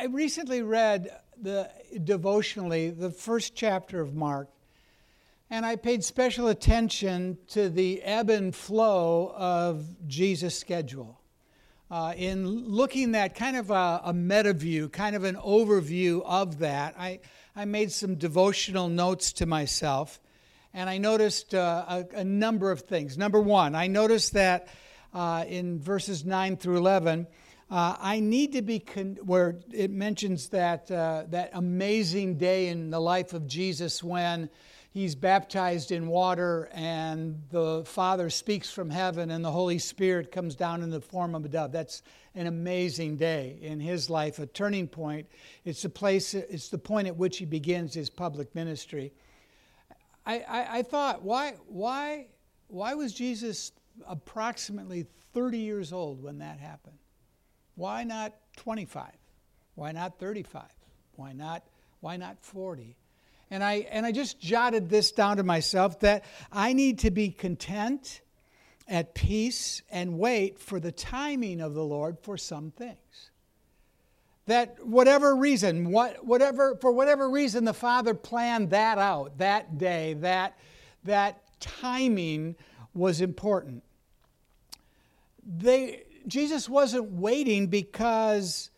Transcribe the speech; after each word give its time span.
I 0.00 0.06
recently 0.06 0.62
read 0.62 1.14
the 1.42 1.70
devotionally 2.04 2.88
the 2.88 3.10
first 3.10 3.54
chapter 3.54 4.00
of 4.00 4.14
Mark, 4.14 4.48
and 5.50 5.66
I 5.66 5.76
paid 5.76 6.02
special 6.02 6.48
attention 6.48 7.36
to 7.48 7.68
the 7.68 8.00
ebb 8.02 8.30
and 8.30 8.54
flow 8.54 9.34
of 9.36 9.84
Jesus' 10.08 10.58
schedule. 10.58 11.20
Uh, 11.90 12.14
in 12.16 12.66
looking 12.66 13.14
at 13.14 13.34
kind 13.34 13.58
of 13.58 13.70
a, 13.70 14.00
a 14.04 14.14
meta 14.14 14.54
view, 14.54 14.88
kind 14.88 15.14
of 15.14 15.24
an 15.24 15.36
overview 15.36 16.22
of 16.24 16.60
that, 16.60 16.94
I, 16.98 17.20
I 17.54 17.66
made 17.66 17.92
some 17.92 18.14
devotional 18.14 18.88
notes 18.88 19.34
to 19.34 19.44
myself, 19.44 20.18
and 20.72 20.88
I 20.88 20.96
noticed 20.96 21.54
uh, 21.54 21.84
a, 22.14 22.20
a, 22.20 22.24
number 22.24 22.70
of 22.70 22.80
things. 22.80 23.18
Number 23.18 23.38
one, 23.38 23.74
I 23.74 23.86
noticed 23.86 24.32
that 24.32 24.68
uh, 25.12 25.44
in 25.46 25.78
verses 25.78 26.24
9 26.24 26.56
through 26.56 26.78
11, 26.78 27.26
uh, 27.70 27.96
I 28.00 28.18
need 28.18 28.52
to 28.54 28.62
be, 28.62 28.80
con- 28.80 29.18
where 29.22 29.60
it 29.72 29.92
mentions 29.92 30.48
that, 30.48 30.90
uh, 30.90 31.24
that 31.28 31.50
amazing 31.52 32.36
day 32.36 32.68
in 32.68 32.90
the 32.90 33.00
life 33.00 33.32
of 33.32 33.46
Jesus 33.46 34.02
when 34.02 34.50
he's 34.90 35.14
baptized 35.14 35.92
in 35.92 36.08
water 36.08 36.68
and 36.72 37.40
the 37.50 37.84
Father 37.84 38.28
speaks 38.28 38.72
from 38.72 38.90
heaven 38.90 39.30
and 39.30 39.44
the 39.44 39.52
Holy 39.52 39.78
Spirit 39.78 40.32
comes 40.32 40.56
down 40.56 40.82
in 40.82 40.90
the 40.90 41.00
form 41.00 41.34
of 41.36 41.44
a 41.44 41.48
dove. 41.48 41.70
That's 41.70 42.02
an 42.34 42.48
amazing 42.48 43.16
day 43.16 43.58
in 43.62 43.78
his 43.78 44.10
life, 44.10 44.40
a 44.40 44.46
turning 44.46 44.88
point. 44.88 45.28
It's 45.64 45.82
the 45.82 45.88
place, 45.88 46.34
it's 46.34 46.70
the 46.70 46.78
point 46.78 47.06
at 47.06 47.16
which 47.16 47.38
he 47.38 47.44
begins 47.44 47.94
his 47.94 48.10
public 48.10 48.52
ministry. 48.52 49.12
I, 50.26 50.40
I, 50.40 50.78
I 50.78 50.82
thought, 50.82 51.22
why, 51.22 51.54
why, 51.68 52.26
why 52.66 52.94
was 52.94 53.12
Jesus 53.12 53.70
approximately 54.08 55.06
30 55.34 55.58
years 55.58 55.92
old 55.92 56.20
when 56.20 56.38
that 56.38 56.58
happened? 56.58 56.99
Why 57.80 58.04
not 58.04 58.34
25? 58.58 59.10
Why 59.74 59.92
not 59.92 60.18
35? 60.18 60.64
Why 61.16 61.32
not, 61.32 61.62
why 62.00 62.18
not 62.18 62.36
40? 62.42 62.94
And 63.50 63.64
I, 63.64 63.86
and 63.90 64.04
I 64.04 64.12
just 64.12 64.38
jotted 64.38 64.90
this 64.90 65.12
down 65.12 65.38
to 65.38 65.42
myself 65.42 65.98
that 66.00 66.26
I 66.52 66.74
need 66.74 66.98
to 66.98 67.10
be 67.10 67.30
content, 67.30 68.20
at 68.86 69.14
peace, 69.14 69.80
and 69.90 70.18
wait 70.18 70.58
for 70.58 70.78
the 70.78 70.92
timing 70.92 71.62
of 71.62 71.72
the 71.72 71.82
Lord 71.82 72.18
for 72.20 72.36
some 72.36 72.70
things. 72.70 73.30
That 74.44 74.84
whatever 74.84 75.34
reason, 75.34 75.90
what, 75.90 76.22
whatever, 76.22 76.76
for 76.82 76.92
whatever 76.92 77.30
reason, 77.30 77.64
the 77.64 77.72
Father 77.72 78.12
planned 78.12 78.68
that 78.70 78.98
out, 78.98 79.38
that 79.38 79.78
day, 79.78 80.12
that, 80.20 80.58
that 81.04 81.40
timing 81.60 82.56
was 82.92 83.22
important. 83.22 83.82
They, 85.46 86.02
Jesus 86.26 86.68
wasn't 86.68 87.12
waiting 87.12 87.66
because 87.68 88.70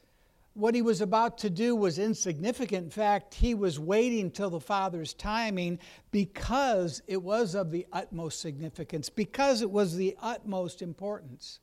what 0.55 0.75
he 0.75 0.83
was 0.83 1.01
about 1.01 1.39
to 1.39 1.51
do 1.51 1.75
was 1.75 1.99
insignificant. 1.99 2.85
In 2.85 2.91
fact, 2.91 3.35
he 3.35 3.55
was 3.55 3.79
waiting 3.79 4.31
till 4.31 4.51
the 4.51 4.61
Father's 4.61 5.15
timing 5.15 5.79
because 6.11 7.03
it 7.07 7.23
was 7.23 7.55
of 7.55 7.71
the 7.71 7.87
utmost 7.93 8.41
significance, 8.41 9.09
because 9.09 9.63
it 9.63 9.71
was 9.71 9.97
the 9.97 10.17
utmost 10.21 10.83
importance. 10.83 11.59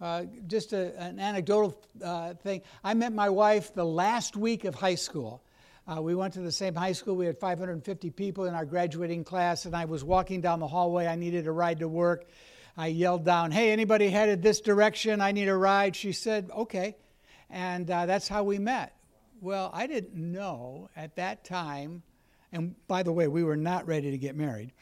Uh, 0.00 0.24
just 0.46 0.72
a, 0.72 0.96
an 1.00 1.18
anecdotal 1.18 1.82
uh, 2.04 2.34
thing. 2.34 2.62
I 2.84 2.94
met 2.94 3.12
my 3.12 3.28
wife 3.28 3.74
the 3.74 3.84
last 3.84 4.36
week 4.36 4.64
of 4.64 4.76
high 4.76 4.94
school. 4.94 5.42
Uh, 5.88 6.00
we 6.00 6.14
went 6.14 6.34
to 6.34 6.40
the 6.40 6.52
same 6.52 6.74
high 6.74 6.92
school. 6.92 7.16
We 7.16 7.26
had 7.26 7.38
550 7.38 8.10
people 8.10 8.44
in 8.44 8.54
our 8.54 8.64
graduating 8.64 9.24
class, 9.24 9.64
and 9.64 9.74
I 9.74 9.86
was 9.86 10.04
walking 10.04 10.40
down 10.40 10.60
the 10.60 10.68
hallway. 10.68 11.06
I 11.06 11.16
needed 11.16 11.48
a 11.48 11.52
ride 11.52 11.80
to 11.80 11.88
work. 11.88 12.26
I 12.78 12.86
yelled 12.86 13.26
down, 13.26 13.50
Hey, 13.50 13.72
anybody 13.72 14.08
headed 14.08 14.42
this 14.42 14.62
direction? 14.62 15.20
I 15.20 15.32
need 15.32 15.48
a 15.48 15.56
ride. 15.56 15.94
She 15.94 16.12
said, 16.12 16.50
Okay 16.56 16.96
and 17.50 17.90
uh, 17.90 18.06
that's 18.06 18.28
how 18.28 18.42
we 18.42 18.58
met. 18.58 18.94
Well, 19.40 19.70
I 19.72 19.86
didn't 19.86 20.14
know 20.14 20.90
at 20.96 21.16
that 21.16 21.44
time, 21.44 22.02
and 22.52 22.74
by 22.88 23.02
the 23.02 23.12
way, 23.12 23.28
we 23.28 23.44
were 23.44 23.56
not 23.56 23.86
ready 23.86 24.10
to 24.10 24.18
get 24.18 24.36
married. 24.36 24.72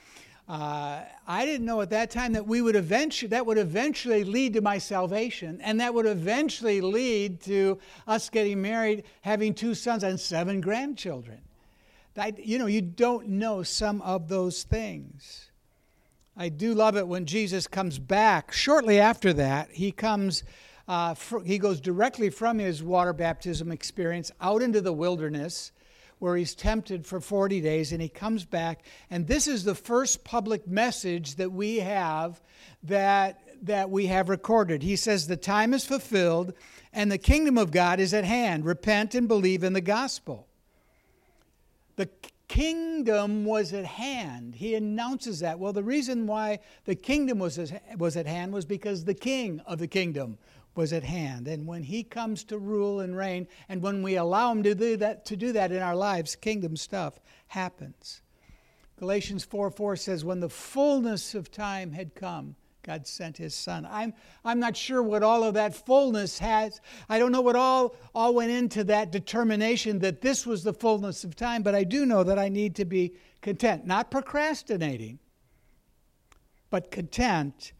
Uh, 0.48 1.02
I 1.26 1.44
didn't 1.44 1.66
know 1.66 1.80
at 1.80 1.90
that 1.90 2.10
time 2.10 2.32
that 2.34 2.46
we 2.46 2.62
would 2.62 2.76
eventually 2.76 3.28
that 3.30 3.44
would 3.44 3.58
eventually 3.58 4.22
lead 4.22 4.54
to 4.54 4.60
my 4.60 4.78
salvation, 4.78 5.60
and 5.60 5.80
that 5.80 5.92
would 5.92 6.06
eventually 6.06 6.80
lead 6.80 7.40
to 7.42 7.78
us 8.06 8.30
getting 8.30 8.62
married, 8.62 9.04
having 9.22 9.54
two 9.54 9.74
sons 9.74 10.04
and 10.04 10.18
seven 10.18 10.60
grandchildren. 10.60 11.40
That, 12.14 12.46
you 12.46 12.58
know, 12.58 12.66
you 12.66 12.80
don't 12.80 13.28
know 13.28 13.62
some 13.62 14.00
of 14.00 14.28
those 14.28 14.62
things. 14.62 15.50
I 16.36 16.50
do 16.50 16.74
love 16.74 16.96
it 16.96 17.08
when 17.08 17.24
Jesus 17.24 17.66
comes 17.66 17.98
back. 17.98 18.52
Shortly 18.52 19.00
after 19.00 19.32
that, 19.32 19.70
he 19.70 19.90
comes 19.90 20.44
uh, 20.88 21.14
fr- 21.14 21.42
he 21.42 21.58
goes 21.58 21.80
directly 21.80 22.30
from 22.30 22.58
his 22.58 22.82
water 22.82 23.12
baptism 23.12 23.72
experience 23.72 24.30
out 24.40 24.62
into 24.62 24.80
the 24.80 24.92
wilderness 24.92 25.72
where 26.18 26.36
he's 26.36 26.54
tempted 26.54 27.04
for 27.04 27.20
40 27.20 27.60
days 27.60 27.92
and 27.92 28.00
he 28.00 28.08
comes 28.08 28.44
back. 28.44 28.84
And 29.10 29.26
this 29.26 29.46
is 29.46 29.64
the 29.64 29.74
first 29.74 30.24
public 30.24 30.66
message 30.66 31.34
that 31.36 31.52
we 31.52 31.80
have 31.80 32.40
that, 32.84 33.40
that 33.62 33.90
we 33.90 34.06
have 34.06 34.28
recorded. 34.28 34.82
He 34.82 34.96
says, 34.96 35.26
The 35.26 35.36
time 35.36 35.74
is 35.74 35.84
fulfilled 35.84 36.54
and 36.92 37.10
the 37.10 37.18
kingdom 37.18 37.58
of 37.58 37.70
God 37.70 38.00
is 38.00 38.14
at 38.14 38.24
hand. 38.24 38.64
Repent 38.64 39.14
and 39.14 39.28
believe 39.28 39.64
in 39.64 39.72
the 39.72 39.80
gospel. 39.80 40.46
The 41.96 42.08
kingdom 42.56 43.44
was 43.44 43.74
at 43.74 43.84
hand. 43.84 44.54
He 44.54 44.74
announces 44.74 45.40
that. 45.40 45.58
Well, 45.58 45.74
the 45.74 45.82
reason 45.82 46.26
why 46.26 46.60
the 46.86 46.94
kingdom 46.94 47.38
was, 47.38 47.72
was 47.98 48.16
at 48.16 48.26
hand 48.26 48.54
was 48.54 48.64
because 48.64 49.04
the 49.04 49.14
king 49.14 49.60
of 49.66 49.78
the 49.78 49.86
kingdom 49.86 50.38
was 50.74 50.92
at 50.92 51.04
hand. 51.04 51.48
And 51.48 51.66
when 51.66 51.82
he 51.82 52.02
comes 52.02 52.44
to 52.44 52.58
rule 52.58 53.00
and 53.00 53.14
reign, 53.14 53.46
and 53.68 53.82
when 53.82 54.02
we 54.02 54.16
allow 54.16 54.52
him 54.52 54.62
to 54.62 54.74
do 54.74 54.96
that, 54.96 55.26
to 55.26 55.36
do 55.36 55.52
that 55.52 55.70
in 55.70 55.82
our 55.82 55.94
lives, 55.94 56.34
kingdom 56.34 56.76
stuff 56.76 57.20
happens. 57.48 58.22
Galatians 58.98 59.44
4 59.44 59.70
4 59.70 59.96
says, 59.96 60.24
When 60.24 60.40
the 60.40 60.48
fullness 60.48 61.34
of 61.34 61.50
time 61.50 61.92
had 61.92 62.14
come, 62.14 62.56
God 62.86 63.04
sent 63.04 63.36
his 63.36 63.52
son. 63.52 63.84
I'm, 63.90 64.14
I'm 64.44 64.60
not 64.60 64.76
sure 64.76 65.02
what 65.02 65.24
all 65.24 65.42
of 65.42 65.54
that 65.54 65.74
fullness 65.74 66.38
has. 66.38 66.80
I 67.08 67.18
don't 67.18 67.32
know 67.32 67.40
what 67.40 67.56
all, 67.56 67.96
all 68.14 68.32
went 68.32 68.52
into 68.52 68.84
that 68.84 69.10
determination 69.10 69.98
that 69.98 70.20
this 70.20 70.46
was 70.46 70.62
the 70.62 70.72
fullness 70.72 71.24
of 71.24 71.34
time, 71.34 71.64
but 71.64 71.74
I 71.74 71.82
do 71.82 72.06
know 72.06 72.22
that 72.22 72.38
I 72.38 72.48
need 72.48 72.76
to 72.76 72.84
be 72.84 73.14
content, 73.42 73.86
not 73.86 74.12
procrastinating, 74.12 75.18
but 76.70 76.92
content 76.92 77.72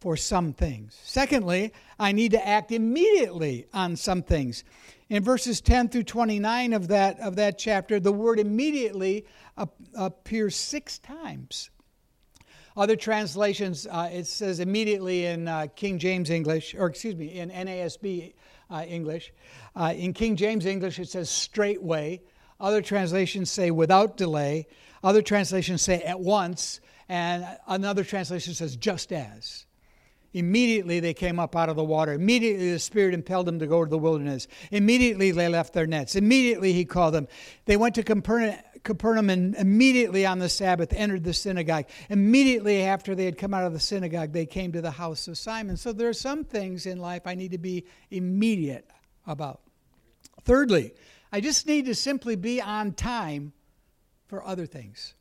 for 0.00 0.16
some 0.16 0.54
things. 0.54 0.98
Secondly, 1.02 1.70
I 1.98 2.12
need 2.12 2.30
to 2.32 2.46
act 2.46 2.72
immediately 2.72 3.66
on 3.74 3.96
some 3.96 4.22
things. 4.22 4.64
In 5.10 5.22
verses 5.22 5.60
10 5.60 5.90
through 5.90 6.04
29 6.04 6.72
of 6.72 6.88
that, 6.88 7.20
of 7.20 7.36
that 7.36 7.58
chapter, 7.58 8.00
the 8.00 8.12
word 8.12 8.38
immediately 8.40 9.26
appears 9.94 10.56
six 10.56 10.98
times. 10.98 11.68
Other 12.76 12.96
translations, 12.96 13.86
uh, 13.86 14.10
it 14.12 14.26
says 14.26 14.58
immediately 14.58 15.26
in 15.26 15.46
uh, 15.46 15.68
King 15.76 15.96
James 15.98 16.28
English, 16.28 16.74
or 16.74 16.86
excuse 16.86 17.14
me, 17.14 17.38
in 17.38 17.50
NASB 17.50 18.32
uh, 18.68 18.84
English. 18.88 19.32
Uh, 19.76 19.94
in 19.96 20.12
King 20.12 20.34
James 20.34 20.66
English, 20.66 20.98
it 20.98 21.08
says 21.08 21.30
straightway. 21.30 22.20
Other 22.58 22.82
translations 22.82 23.48
say 23.48 23.70
without 23.70 24.16
delay. 24.16 24.66
Other 25.04 25.22
translations 25.22 25.82
say 25.82 26.02
at 26.02 26.18
once. 26.18 26.80
And 27.08 27.46
another 27.68 28.02
translation 28.02 28.54
says 28.54 28.76
just 28.76 29.12
as. 29.12 29.66
Immediately 30.32 30.98
they 30.98 31.14
came 31.14 31.38
up 31.38 31.54
out 31.54 31.68
of 31.68 31.76
the 31.76 31.84
water. 31.84 32.12
Immediately 32.12 32.72
the 32.72 32.80
Spirit 32.80 33.14
impelled 33.14 33.46
them 33.46 33.60
to 33.60 33.68
go 33.68 33.84
to 33.84 33.90
the 33.90 33.98
wilderness. 33.98 34.48
Immediately 34.72 35.30
they 35.30 35.48
left 35.48 35.74
their 35.74 35.86
nets. 35.86 36.16
Immediately 36.16 36.72
he 36.72 36.84
called 36.84 37.14
them. 37.14 37.28
They 37.66 37.76
went 37.76 37.94
to 37.94 38.02
Capernaum 38.02 38.58
and 39.30 39.54
immediately 39.54 40.26
on 40.26 40.38
the 40.38 40.48
Sabbath 40.48 40.92
entered 40.92 41.24
the 41.24 41.32
synagogue. 41.32 41.86
Immediately 42.08 42.82
after 42.82 43.14
they 43.14 43.24
had 43.24 43.38
come 43.38 43.54
out 43.54 43.64
of 43.64 43.72
the 43.72 43.80
synagogue, 43.80 44.32
they 44.32 44.46
came 44.46 44.72
to 44.72 44.80
the 44.80 44.90
house 44.90 45.28
of 45.28 45.38
Simon. 45.38 45.76
So 45.76 45.92
there 45.92 46.08
are 46.08 46.12
some 46.12 46.44
things 46.44 46.86
in 46.86 46.98
life 46.98 47.26
I 47.26 47.34
need 47.34 47.52
to 47.52 47.58
be 47.58 47.86
immediate 48.10 48.90
about. 49.26 49.60
Thirdly, 50.42 50.94
I 51.32 51.40
just 51.40 51.66
need 51.66 51.86
to 51.86 51.94
simply 51.94 52.36
be 52.36 52.60
on 52.60 52.92
time 52.92 53.52
for 54.26 54.44
other 54.44 54.66
things. 54.66 55.14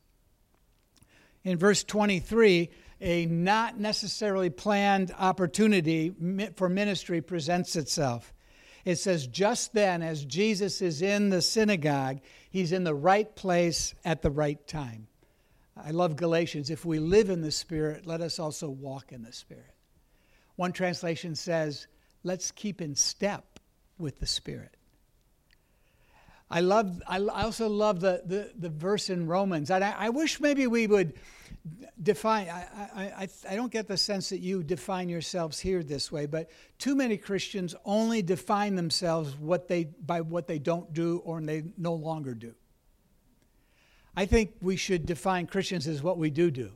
In 1.43 1.57
verse 1.57 1.83
23, 1.83 2.69
a 3.01 3.25
not 3.25 3.79
necessarily 3.79 4.49
planned 4.49 5.13
opportunity 5.17 6.13
for 6.55 6.69
ministry 6.69 7.21
presents 7.21 7.75
itself. 7.75 8.32
It 8.85 8.97
says, 8.97 9.27
just 9.27 9.73
then, 9.73 10.01
as 10.01 10.25
Jesus 10.25 10.81
is 10.81 11.01
in 11.01 11.29
the 11.29 11.41
synagogue, 11.41 12.19
he's 12.49 12.73
in 12.73 12.83
the 12.83 12.93
right 12.93 13.33
place 13.35 13.93
at 14.03 14.21
the 14.21 14.31
right 14.31 14.65
time. 14.67 15.07
I 15.77 15.91
love 15.91 16.15
Galatians. 16.15 16.69
If 16.69 16.85
we 16.85 16.99
live 16.99 17.29
in 17.29 17.41
the 17.41 17.51
Spirit, 17.51 18.05
let 18.05 18.21
us 18.21 18.39
also 18.39 18.69
walk 18.69 19.11
in 19.11 19.23
the 19.23 19.31
Spirit. 19.31 19.73
One 20.57 20.73
translation 20.73 21.33
says, 21.33 21.87
let's 22.23 22.51
keep 22.51 22.81
in 22.81 22.95
step 22.95 23.59
with 23.97 24.19
the 24.19 24.27
Spirit. 24.27 24.75
I 26.53 26.59
love. 26.59 27.01
I 27.07 27.17
also 27.17 27.67
love 27.67 27.99
the 27.99 28.21
the, 28.23 28.51
the 28.55 28.69
verse 28.69 29.09
in 29.09 29.25
Romans. 29.25 29.71
I, 29.71 29.79
I 29.79 30.09
wish 30.09 30.39
maybe 30.39 30.67
we 30.67 30.85
would 30.85 31.13
define. 32.01 32.47
I, 32.47 32.67
I 32.95 33.27
I 33.49 33.55
don't 33.55 33.71
get 33.71 33.87
the 33.87 33.97
sense 33.97 34.29
that 34.29 34.37
you 34.39 34.61
define 34.61 35.09
yourselves 35.09 35.59
here 35.59 35.81
this 35.81 36.11
way, 36.11 36.27
but 36.27 36.51
too 36.77 36.95
many 36.95 37.17
Christians 37.17 37.73
only 37.85 38.21
define 38.21 38.75
themselves 38.75 39.35
what 39.35 39.67
they 39.67 39.85
by 39.85 40.21
what 40.21 40.45
they 40.45 40.59
don't 40.59 40.93
do 40.93 41.23
or 41.25 41.41
they 41.41 41.63
no 41.75 41.95
longer 41.95 42.35
do. 42.35 42.53
I 44.15 44.27
think 44.27 44.51
we 44.61 44.75
should 44.75 45.07
define 45.07 45.47
Christians 45.47 45.87
as 45.87 46.03
what 46.03 46.19
we 46.19 46.29
do 46.29 46.51
do, 46.51 46.71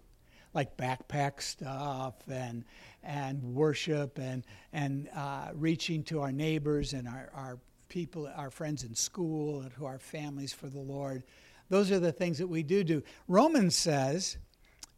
like 0.55 0.75
backpack 0.75 1.39
stuff 1.39 2.15
and 2.27 2.65
and 3.03 3.43
worship 3.43 4.17
and 4.17 4.43
and 4.73 5.07
uh, 5.15 5.49
reaching 5.53 6.01
to 6.05 6.21
our 6.21 6.31
neighbors 6.31 6.93
and 6.93 7.07
our, 7.07 7.29
our 7.35 7.59
people, 7.89 8.29
our 8.35 8.49
friends 8.49 8.83
in 8.83 8.95
school, 8.95 9.61
and 9.61 9.73
to 9.75 9.85
our 9.85 9.99
families 9.99 10.53
for 10.53 10.67
the 10.67 10.79
Lord. 10.79 11.23
Those 11.69 11.91
are 11.91 11.99
the 11.99 12.11
things 12.11 12.37
that 12.37 12.47
we 12.47 12.63
do 12.63 12.83
do. 12.83 13.03
Romans 13.27 13.75
says, 13.75 14.37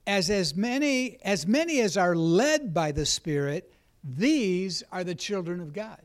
as 0.07 0.29
as 0.29 0.55
many 0.55 1.19
as 1.23 1.45
many 1.45 1.81
as 1.81 1.97
are 1.97 2.15
led 2.15 2.73
by 2.73 2.91
the 2.91 3.05
Spirit, 3.05 3.73
these 4.03 4.83
are 4.91 5.03
the 5.03 5.15
children 5.15 5.59
of 5.59 5.73
God. 5.73 6.01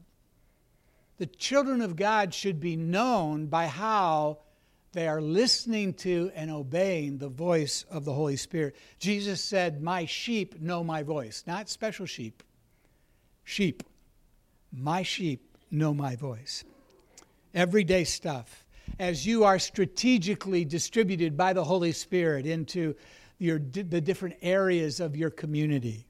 The 1.19 1.27
children 1.27 1.81
of 1.81 1.97
God 1.97 2.35
should 2.35 2.61
be 2.61 2.77
known 2.77 3.47
by 3.47 3.67
how 3.67 4.39
they 4.93 5.09
are 5.09 5.21
listening 5.21 5.95
to 5.95 6.31
and 6.35 6.51
obeying 6.51 7.19
the 7.19 7.29
voice 7.29 7.85
of 7.91 8.05
the 8.05 8.13
Holy 8.13 8.37
Spirit. 8.37 8.77
Jesus 8.99 9.41
said, 9.41 9.83
My 9.83 10.05
sheep 10.07 10.61
know 10.61 10.85
my 10.85 11.03
voice, 11.03 11.45
not 11.47 11.69
special 11.69 12.07
sheep. 12.07 12.43
Sheep. 13.45 13.83
My 14.73 15.03
sheep 15.03 15.57
know 15.71 15.95
my 15.95 16.17
voice. 16.17 16.65
Everyday 17.55 18.05
stuff. 18.05 18.67
As 18.99 19.27
you 19.27 19.45
are 19.45 19.59
strategically 19.59 20.65
distributed 20.65 21.37
by 21.37 21.53
the 21.53 21.65
Holy 21.65 21.93
Spirit 21.93 22.47
into 22.47 22.95
your, 23.39 23.59
the 23.59 24.01
different 24.01 24.37
areas 24.43 25.01
of 25.01 25.17
your 25.17 25.31
community. 25.31 26.07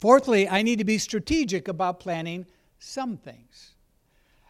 Fourthly, 0.00 0.48
I 0.48 0.62
need 0.62 0.78
to 0.78 0.84
be 0.84 0.98
strategic 0.98 1.68
about 1.68 2.00
planning 2.00 2.46
some 2.78 3.16
things. 3.16 3.74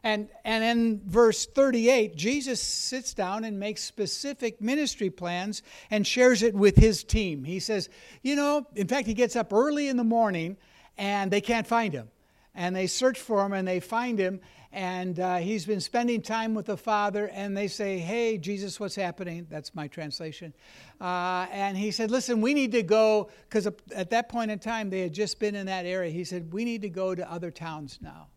And, 0.03 0.29
and 0.45 0.63
in 0.63 1.01
verse 1.07 1.47
38, 1.47 2.15
Jesus 2.15 2.61
sits 2.61 3.15
down 3.15 3.45
and 3.45 3.59
makes 3.59 3.83
specific 3.83 4.61
ministry 4.61 5.09
plans 5.09 5.63
and 5.91 6.07
shares 6.07 6.43
it 6.43 6.55
with 6.55 6.77
his 6.77 7.03
team. 7.03 7.43
He 7.43 7.59
says, 7.59 7.89
You 8.23 8.37
know, 8.37 8.67
in 8.75 8.87
fact, 8.87 9.07
he 9.07 9.15
gets 9.15 9.35
up 9.35 9.53
early 9.53 9.89
in 9.89 9.97
the 9.97 10.05
morning 10.05 10.59
and 10.99 11.31
they 11.31 11.41
can't 11.41 11.67
find 11.67 11.95
him. 11.95 12.09
And 12.55 12.75
they 12.75 12.87
search 12.87 13.21
for 13.21 13.45
him 13.45 13.53
and 13.53 13.67
they 13.67 13.81
find 13.81 14.19
him. 14.19 14.41
And 14.73 15.21
uh, 15.21 15.37
he's 15.37 15.67
been 15.67 15.81
spending 15.81 16.21
time 16.23 16.55
with 16.55 16.67
the 16.67 16.77
Father. 16.77 17.29
And 17.29 17.57
they 17.57 17.69
say, 17.69 17.99
Hey, 17.99 18.39
Jesus, 18.39 18.79
what's 18.79 18.97
happening? 18.97 19.47
That's 19.51 19.75
my 19.75 19.89
translation. 19.89 20.53
Uh, 21.01 21.47
and 21.51 21.77
he 21.77 21.91
said, 21.91 22.11
Listen, 22.11 22.41
we 22.41 22.55
need 22.55 22.73
to 22.73 22.83
go, 22.83 23.31
because 23.49 23.67
at 23.67 24.11
that 24.11 24.29
point 24.29 24.51
in 24.51 24.59
time, 24.59 24.91
they 24.91 25.01
had 25.01 25.13
just 25.13 25.39
been 25.39 25.55
in 25.55 25.67
that 25.67 25.87
area. 25.87 26.11
He 26.11 26.25
said, 26.25 26.53
We 26.53 26.65
need 26.65 26.83
to 26.83 26.91
go 26.91 27.15
to 27.15 27.31
other 27.31 27.51
towns 27.51 27.99
now 28.01 28.29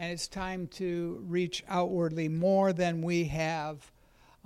and 0.00 0.10
it's 0.10 0.28
time 0.28 0.66
to 0.66 1.22
reach 1.28 1.62
outwardly 1.68 2.26
more 2.26 2.72
than 2.72 3.02
we 3.02 3.24
have 3.24 3.92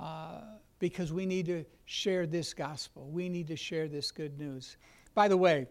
uh, 0.01 0.41
because 0.81 1.13
we 1.13 1.25
need 1.25 1.47
to 1.47 1.65
share 1.85 2.27
this 2.27 2.53
gospel. 2.53 3.09
We 3.09 3.29
need 3.29 3.47
to 3.47 3.57
share 3.57 3.87
this 3.87 4.11
good 4.11 4.37
news. 4.37 4.77
By 5.15 5.29
the 5.29 5.37
way, 5.37 5.69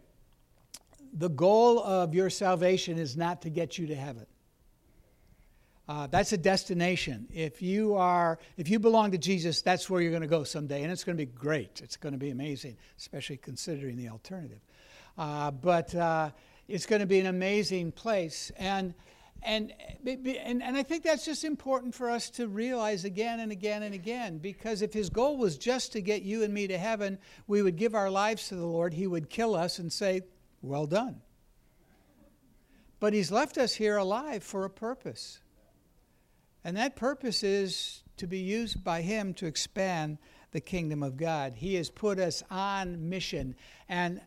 the 1.14 1.30
goal 1.30 1.82
of 1.82 2.14
your 2.14 2.30
salvation 2.30 2.98
is 2.98 3.16
not 3.16 3.44
to 3.44 3.50
get 3.50 3.78
you 3.78 3.88
to 3.88 3.96
heaven. 3.96 4.26
Uh, 5.88 6.08
that's 6.08 6.32
a 6.32 6.38
destination. 6.38 7.28
If 7.34 7.62
you 7.62 7.96
are, 7.96 8.40
if 8.58 8.70
you 8.70 8.80
belong 8.80 9.12
to 9.12 9.18
Jesus, 9.18 9.62
that's 9.62 9.90
where 9.90 10.02
you're 10.02 10.12
going 10.12 10.22
to 10.22 10.28
go 10.28 10.44
someday, 10.44 10.82
and 10.82 10.92
it's 10.92 11.04
going 11.04 11.18
to 11.18 11.26
be 11.26 11.32
great. 11.32 11.82
It's 11.84 11.98
going 11.98 12.14
to 12.14 12.20
be 12.20 12.30
amazing, 12.30 12.78
especially 12.98 13.38
considering 13.38 13.98
the 13.98 14.08
alternative. 14.08 14.62
Uh, 15.18 15.52
but 15.52 15.94
uh, 15.94 16.32
it's 16.70 16.86
going 16.86 17.02
to 17.02 17.06
be 17.06 17.20
an 17.20 17.26
amazing 17.26 17.92
place, 17.92 18.52
and 18.58 18.94
and, 19.46 19.74
and, 20.06 20.64
and 20.64 20.78
I 20.78 20.84
think 20.84 21.04
that's 21.04 21.26
just 21.26 21.44
important 21.44 21.94
for 21.94 22.10
us 22.10 22.30
to 22.32 22.48
realize 22.48 23.04
again 23.04 23.42
and 23.42 23.52
again 23.52 23.84
and 23.84 23.94
again 23.94 24.38
because 24.38 24.82
if 24.82 24.94
his 24.94 25.10
goal 25.10 25.36
was 25.36 25.58
just 25.58 25.92
to 25.94 26.02
get 26.02 26.22
you 26.22 26.44
and 26.44 26.54
me 26.54 26.68
to 26.68 26.78
heaven, 26.78 27.18
we 27.48 27.62
would 27.62 27.76
give 27.76 27.94
our 27.94 28.10
lives 28.10 28.48
to 28.48 28.56
the 28.56 28.66
Lord, 28.66 28.94
he 28.94 29.06
would 29.06 29.30
kill 29.30 29.54
us 29.54 29.80
and 29.80 29.92
say, 29.92 30.22
Well 30.64 30.88
done. 30.88 31.22
But 33.00 33.14
he's 33.14 33.32
left 33.32 33.58
us 33.58 33.74
here 33.74 33.98
alive 33.98 34.44
for 34.44 34.64
a 34.64 34.70
purpose. 34.70 35.40
And 36.64 36.78
that 36.78 36.96
purpose 36.96 37.44
is 37.44 38.02
to 38.18 38.28
be 38.28 38.40
used 38.40 38.82
by 38.82 39.02
him 39.02 39.34
to 39.36 39.46
expand 39.46 40.18
the 40.52 40.62
kingdom 40.62 41.04
of 41.04 41.18
God. 41.18 41.54
He 41.54 41.76
has 41.76 41.90
put 41.90 42.18
us 42.18 42.44
on 42.50 43.10
mission. 43.10 43.56
And 43.90 44.22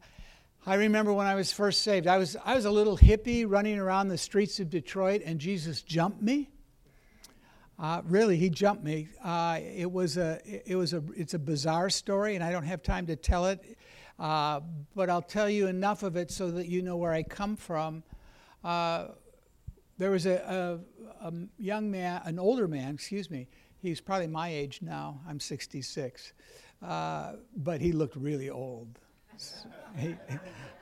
I 0.67 0.75
remember 0.75 1.13
when 1.15 1.27
I 1.27 1.37
was 1.37 1.53
first 1.53 1.83
saved, 1.83 2.07
I 2.07 2.19
was, 2.19 2.37
I 2.45 2.55
was 2.55 2.67
a 2.67 2.71
little 2.71 2.99
hippie 2.99 3.47
running 3.49 3.79
around 3.79 4.09
the 4.09 4.19
streets 4.19 4.61
of 4.61 4.69
Detroit, 4.69 5.23
and 5.25 5.39
Jesus 5.39 5.81
jumped 5.81 6.21
me. 6.21 6.51
Uh, 7.79 8.03
really, 8.05 8.37
he 8.37 8.51
jumped 8.51 8.85
me. 8.85 9.09
Uh, 9.25 9.61
it 9.63 9.91
was 9.91 10.17
a, 10.17 10.41
it 10.45 10.77
was 10.77 10.93
a, 10.93 11.03
it's 11.17 11.35
a 11.35 11.39
bizarre 11.39 11.89
story, 11.89 12.35
and 12.35 12.45
I 12.45 12.51
don't 12.51 12.65
have 12.65 12.83
time 12.83 13.07
to 13.07 13.17
tell 13.17 13.47
it. 13.47 13.76
Uh, 14.19 14.61
but 14.95 15.11
I'll 15.11 15.23
tell 15.23 15.49
you 15.51 15.67
enough 15.67 16.03
of 16.03 16.17
it 16.17 16.31
so 16.31 16.51
that 16.53 16.69
you 16.69 16.83
know 16.83 16.97
where 16.97 17.13
I 17.13 17.23
come 17.23 17.57
from. 17.57 18.03
Uh, 18.65 19.09
there 19.99 20.11
was 20.11 20.27
a, 20.27 20.81
a, 21.23 21.29
a 21.29 21.33
young 21.59 21.91
man, 21.91 22.23
an 22.25 22.39
older 22.39 22.69
man, 22.69 22.95
excuse 22.95 23.31
me. 23.31 23.49
He's 23.79 24.01
probably 24.01 24.27
my 24.27 24.49
age 24.49 24.81
now. 24.83 25.21
I'm 25.29 25.39
66, 25.39 26.33
uh, 26.83 27.33
but 27.57 27.81
he 27.81 27.93
looked 27.93 28.17
really 28.17 28.51
old. 28.51 28.99
He, 29.97 30.15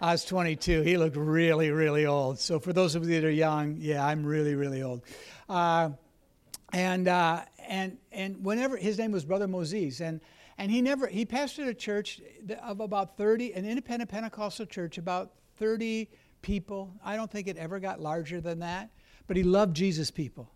I 0.00 0.10
was 0.10 0.25
22. 0.25 0.82
He 0.82 0.96
looked 0.96 1.16
really, 1.16 1.70
really 1.70 2.04
old. 2.04 2.40
So 2.40 2.58
for 2.58 2.72
those 2.72 2.96
of 2.96 3.08
you 3.08 3.20
that 3.20 3.25
are 3.25 3.31
young, 3.31 3.76
yeah, 3.78 4.04
I'm 4.04 4.26
really, 4.26 4.56
really 4.56 4.82
old. 4.82 5.02
Uh, 5.48 5.90
and 6.72 7.06
uh, 7.06 7.42
and 7.69 7.96
and 8.10 8.44
whenever 8.44 8.76
his 8.76 8.98
name 8.98 9.12
was 9.12 9.25
Brother 9.25 9.46
Moses, 9.46 10.00
and 10.00 10.20
and 10.59 10.71
he 10.71 10.81
never 10.83 11.06
he 11.06 11.27
pastored 11.27 11.69
a 11.69 11.75
church 11.75 12.21
of 12.62 12.81
about 12.81 13.17
30, 13.17 13.53
an 13.55 13.65
independent 13.65 14.11
Pentecostal 14.11 14.67
church, 14.67 14.99
about 14.99 15.33
30 15.56 16.09
people. 16.43 16.93
I 17.05 17.17
don't 17.17 17.31
think 17.31 17.49
it 17.49 17.56
ever 17.56 17.81
got 17.81 18.01
larger 18.01 18.41
than 18.41 18.61
that. 18.61 18.91
But 19.27 19.37
he 19.37 19.43
loved 19.43 19.75
Jesus 19.75 20.11
people. 20.11 20.51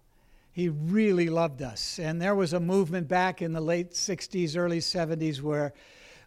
He 0.53 0.69
really 0.69 1.29
loved 1.29 1.62
us. 1.62 1.99
And 1.99 2.21
there 2.21 2.35
was 2.35 2.53
a 2.53 2.61
movement 2.61 3.09
back 3.09 3.41
in 3.41 3.53
the 3.53 3.61
late 3.61 3.93
60s, 3.93 4.56
early 4.56 4.81
70s 4.81 5.41
where 5.41 5.73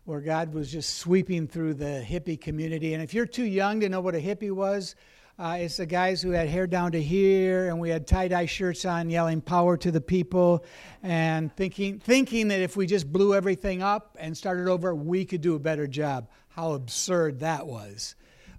where 0.05 0.19
God 0.19 0.53
was 0.53 0.71
just 0.71 0.97
sweeping 0.97 1.47
through 1.47 1.75
the 1.75 2.03
hippie 2.05 2.39
community. 2.39 2.93
And 2.95 3.03
if 3.03 3.13
you're 3.13 3.27
too 3.27 3.45
young 3.45 3.79
to 3.81 3.89
know 3.89 4.01
what 4.01 4.15
a 4.15 4.19
hippie 4.19 4.51
was, 4.51 4.95
uh, 5.41 5.55
it's 5.55 5.77
the 5.77 5.87
guys 5.87 6.21
who 6.21 6.29
had 6.29 6.47
hair 6.47 6.67
down 6.67 6.91
to 6.91 7.01
here, 7.01 7.69
and 7.69 7.79
we 7.79 7.89
had 7.89 8.05
tie 8.05 8.27
dye 8.27 8.45
shirts 8.45 8.85
on, 8.85 9.09
yelling 9.09 9.41
"Power 9.41 9.75
to 9.75 9.89
the 9.89 9.99
people," 9.99 10.63
and 11.01 11.51
thinking 11.55 11.97
thinking 11.97 12.49
that 12.49 12.59
if 12.61 12.77
we 12.77 12.85
just 12.85 13.11
blew 13.11 13.33
everything 13.33 13.81
up 13.81 14.15
and 14.19 14.37
started 14.37 14.67
over, 14.67 14.93
we 14.93 15.25
could 15.25 15.41
do 15.41 15.55
a 15.55 15.59
better 15.59 15.87
job. 15.87 16.29
How 16.49 16.73
absurd 16.73 17.39
that 17.39 17.65
was! 17.65 18.13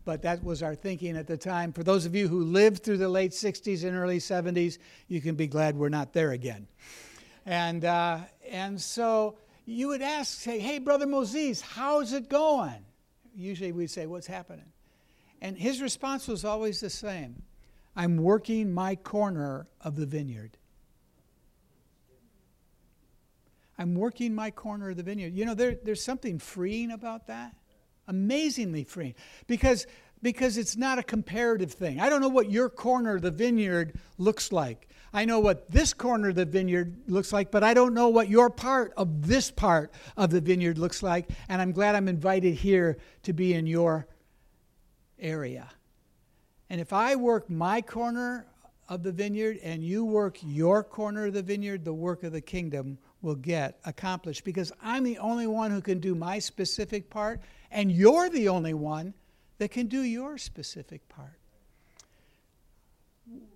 But 0.04 0.22
that 0.22 0.42
was 0.42 0.60
our 0.60 0.74
thinking 0.74 1.16
at 1.16 1.28
the 1.28 1.36
time. 1.36 1.72
For 1.72 1.84
those 1.84 2.04
of 2.04 2.16
you 2.16 2.26
who 2.26 2.42
lived 2.42 2.82
through 2.82 2.98
the 2.98 3.08
late 3.08 3.30
'60s 3.30 3.84
and 3.84 3.96
early 3.96 4.18
'70s, 4.18 4.78
you 5.06 5.20
can 5.20 5.36
be 5.36 5.46
glad 5.46 5.76
we're 5.76 5.88
not 5.88 6.12
there 6.12 6.32
again. 6.32 6.66
And 7.46 7.84
uh, 7.84 8.18
and 8.50 8.80
so 8.80 9.36
you 9.66 9.86
would 9.86 10.02
ask, 10.02 10.40
say, 10.40 10.58
hey, 10.58 10.80
Brother 10.80 11.06
Moses, 11.06 11.60
how's 11.60 12.12
it 12.12 12.28
going? 12.28 12.84
Usually 13.36 13.70
we'd 13.70 13.88
say, 13.88 14.08
what's 14.08 14.26
happening? 14.26 14.71
And 15.42 15.58
his 15.58 15.82
response 15.82 16.28
was 16.28 16.44
always 16.44 16.80
the 16.80 16.88
same 16.88 17.42
I'm 17.94 18.16
working 18.16 18.72
my 18.72 18.94
corner 18.94 19.66
of 19.82 19.96
the 19.96 20.06
vineyard. 20.06 20.56
I'm 23.76 23.94
working 23.94 24.34
my 24.34 24.50
corner 24.50 24.90
of 24.90 24.96
the 24.96 25.02
vineyard. 25.02 25.34
You 25.34 25.44
know, 25.44 25.54
there, 25.54 25.76
there's 25.82 26.02
something 26.02 26.38
freeing 26.38 26.92
about 26.92 27.26
that. 27.26 27.54
Amazingly 28.06 28.84
freeing. 28.84 29.14
Because, 29.46 29.86
because 30.22 30.56
it's 30.56 30.76
not 30.76 30.98
a 30.98 31.02
comparative 31.02 31.72
thing. 31.72 32.00
I 32.00 32.08
don't 32.08 32.20
know 32.20 32.28
what 32.28 32.50
your 32.50 32.70
corner 32.70 33.16
of 33.16 33.22
the 33.22 33.30
vineyard 33.30 33.98
looks 34.18 34.52
like. 34.52 34.88
I 35.12 35.24
know 35.24 35.40
what 35.40 35.70
this 35.70 35.92
corner 35.92 36.28
of 36.28 36.36
the 36.36 36.44
vineyard 36.44 36.96
looks 37.08 37.32
like, 37.32 37.50
but 37.50 37.64
I 37.64 37.74
don't 37.74 37.92
know 37.92 38.08
what 38.08 38.28
your 38.28 38.48
part 38.48 38.94
of 38.96 39.26
this 39.26 39.50
part 39.50 39.92
of 40.16 40.30
the 40.30 40.40
vineyard 40.40 40.78
looks 40.78 41.02
like. 41.02 41.28
And 41.48 41.60
I'm 41.60 41.72
glad 41.72 41.96
I'm 41.96 42.08
invited 42.08 42.54
here 42.54 42.98
to 43.24 43.32
be 43.32 43.54
in 43.54 43.66
your 43.66 44.06
area. 45.22 45.70
And 46.68 46.80
if 46.80 46.92
I 46.92 47.16
work 47.16 47.48
my 47.48 47.80
corner 47.80 48.46
of 48.88 49.02
the 49.02 49.12
vineyard 49.12 49.58
and 49.62 49.82
you 49.82 50.04
work 50.04 50.38
your 50.42 50.82
corner 50.82 51.26
of 51.26 51.34
the 51.34 51.42
vineyard, 51.42 51.84
the 51.84 51.94
work 51.94 52.24
of 52.24 52.32
the 52.32 52.40
kingdom 52.40 52.98
will 53.22 53.36
get 53.36 53.78
accomplished 53.84 54.44
because 54.44 54.72
I'm 54.82 55.04
the 55.04 55.18
only 55.18 55.46
one 55.46 55.70
who 55.70 55.80
can 55.80 56.00
do 56.00 56.14
my 56.14 56.38
specific 56.38 57.08
part, 57.08 57.40
and 57.70 57.90
you're 57.90 58.28
the 58.28 58.48
only 58.48 58.74
one 58.74 59.14
that 59.58 59.70
can 59.70 59.86
do 59.86 60.02
your 60.02 60.36
specific 60.36 61.08
part 61.08 61.38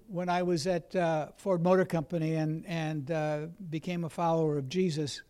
when 0.09 0.29
I 0.29 0.43
was 0.43 0.67
at 0.67 0.95
uh, 0.95 1.29
Ford 1.37 1.63
Motor 1.63 1.85
Company 1.85 2.35
and, 2.35 2.65
and 2.67 3.11
uh, 3.11 3.47
became 3.71 4.05
a 4.05 4.09
follower 4.09 4.59
of 4.59 4.69
Jesus, 4.69 5.23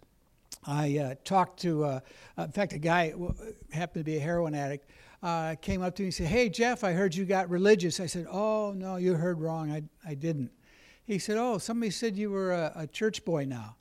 I 0.67 0.99
uh, 0.99 1.15
talked 1.25 1.61
to, 1.61 1.85
uh, 1.85 2.01
in 2.39 2.53
fact, 2.53 2.73
a 2.73 2.79
guy 2.79 3.15
happened 3.73 4.05
to 4.05 4.11
be 4.11 4.17
a 4.17 4.21
heroin 4.21 4.55
addict, 4.55 4.91
uh, 5.27 5.57
came 5.57 5.83
up 5.83 5.97
to 5.97 6.05
me 6.05 6.07
and 6.07 6.15
said, 6.15 6.29
Hey, 6.29 6.49
Jeff, 6.49 6.85
I 6.85 6.93
heard 6.93 7.13
you 7.13 7.25
got 7.25 7.51
religious. 7.51 7.99
I 7.99 8.07
said, 8.07 8.29
Oh, 8.31 8.73
no, 8.77 8.95
you 8.95 9.15
heard 9.15 9.41
wrong. 9.41 9.73
I, 9.73 9.83
I 10.09 10.15
didn't. 10.15 10.53
He 11.05 11.19
said, 11.19 11.37
Oh, 11.37 11.59
somebody 11.59 11.91
said 11.91 12.17
you 12.17 12.31
were 12.31 12.53
a, 12.53 12.73
a 12.77 12.87
church 12.87 13.25
boy 13.25 13.45
now. 13.45 13.75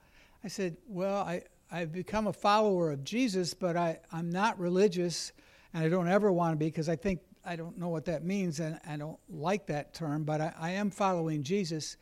I 0.44 0.48
said, 0.48 0.75
Well, 0.88 1.18
I, 1.18 1.44
I've 1.72 1.92
become 1.92 2.25
a 2.25 2.34
follower 2.34 2.90
of 2.90 3.04
Jesus, 3.04 3.54
but 3.54 3.78
I, 3.78 4.00
I'm 4.12 4.32
not 4.32 4.58
religious, 4.58 5.34
and 5.72 5.84
I 5.84 5.88
don't 5.88 6.08
ever 6.08 6.32
want 6.32 6.54
to 6.54 6.58
be 6.58 6.66
because 6.66 6.90
I 6.90 6.96
think 6.96 7.20
I 7.46 7.56
don't 7.56 7.78
know 7.78 7.90
what 7.90 8.06
that 8.06 8.24
means, 8.24 8.60
and 8.60 8.80
I 8.88 8.98
don't 8.98 9.20
like 9.30 9.68
that 9.68 9.94
term, 9.94 10.24
but 10.24 10.42
I, 10.42 10.52
I 10.60 10.72
am 10.72 10.90
following 10.90 11.44
Jesus. 11.44 11.98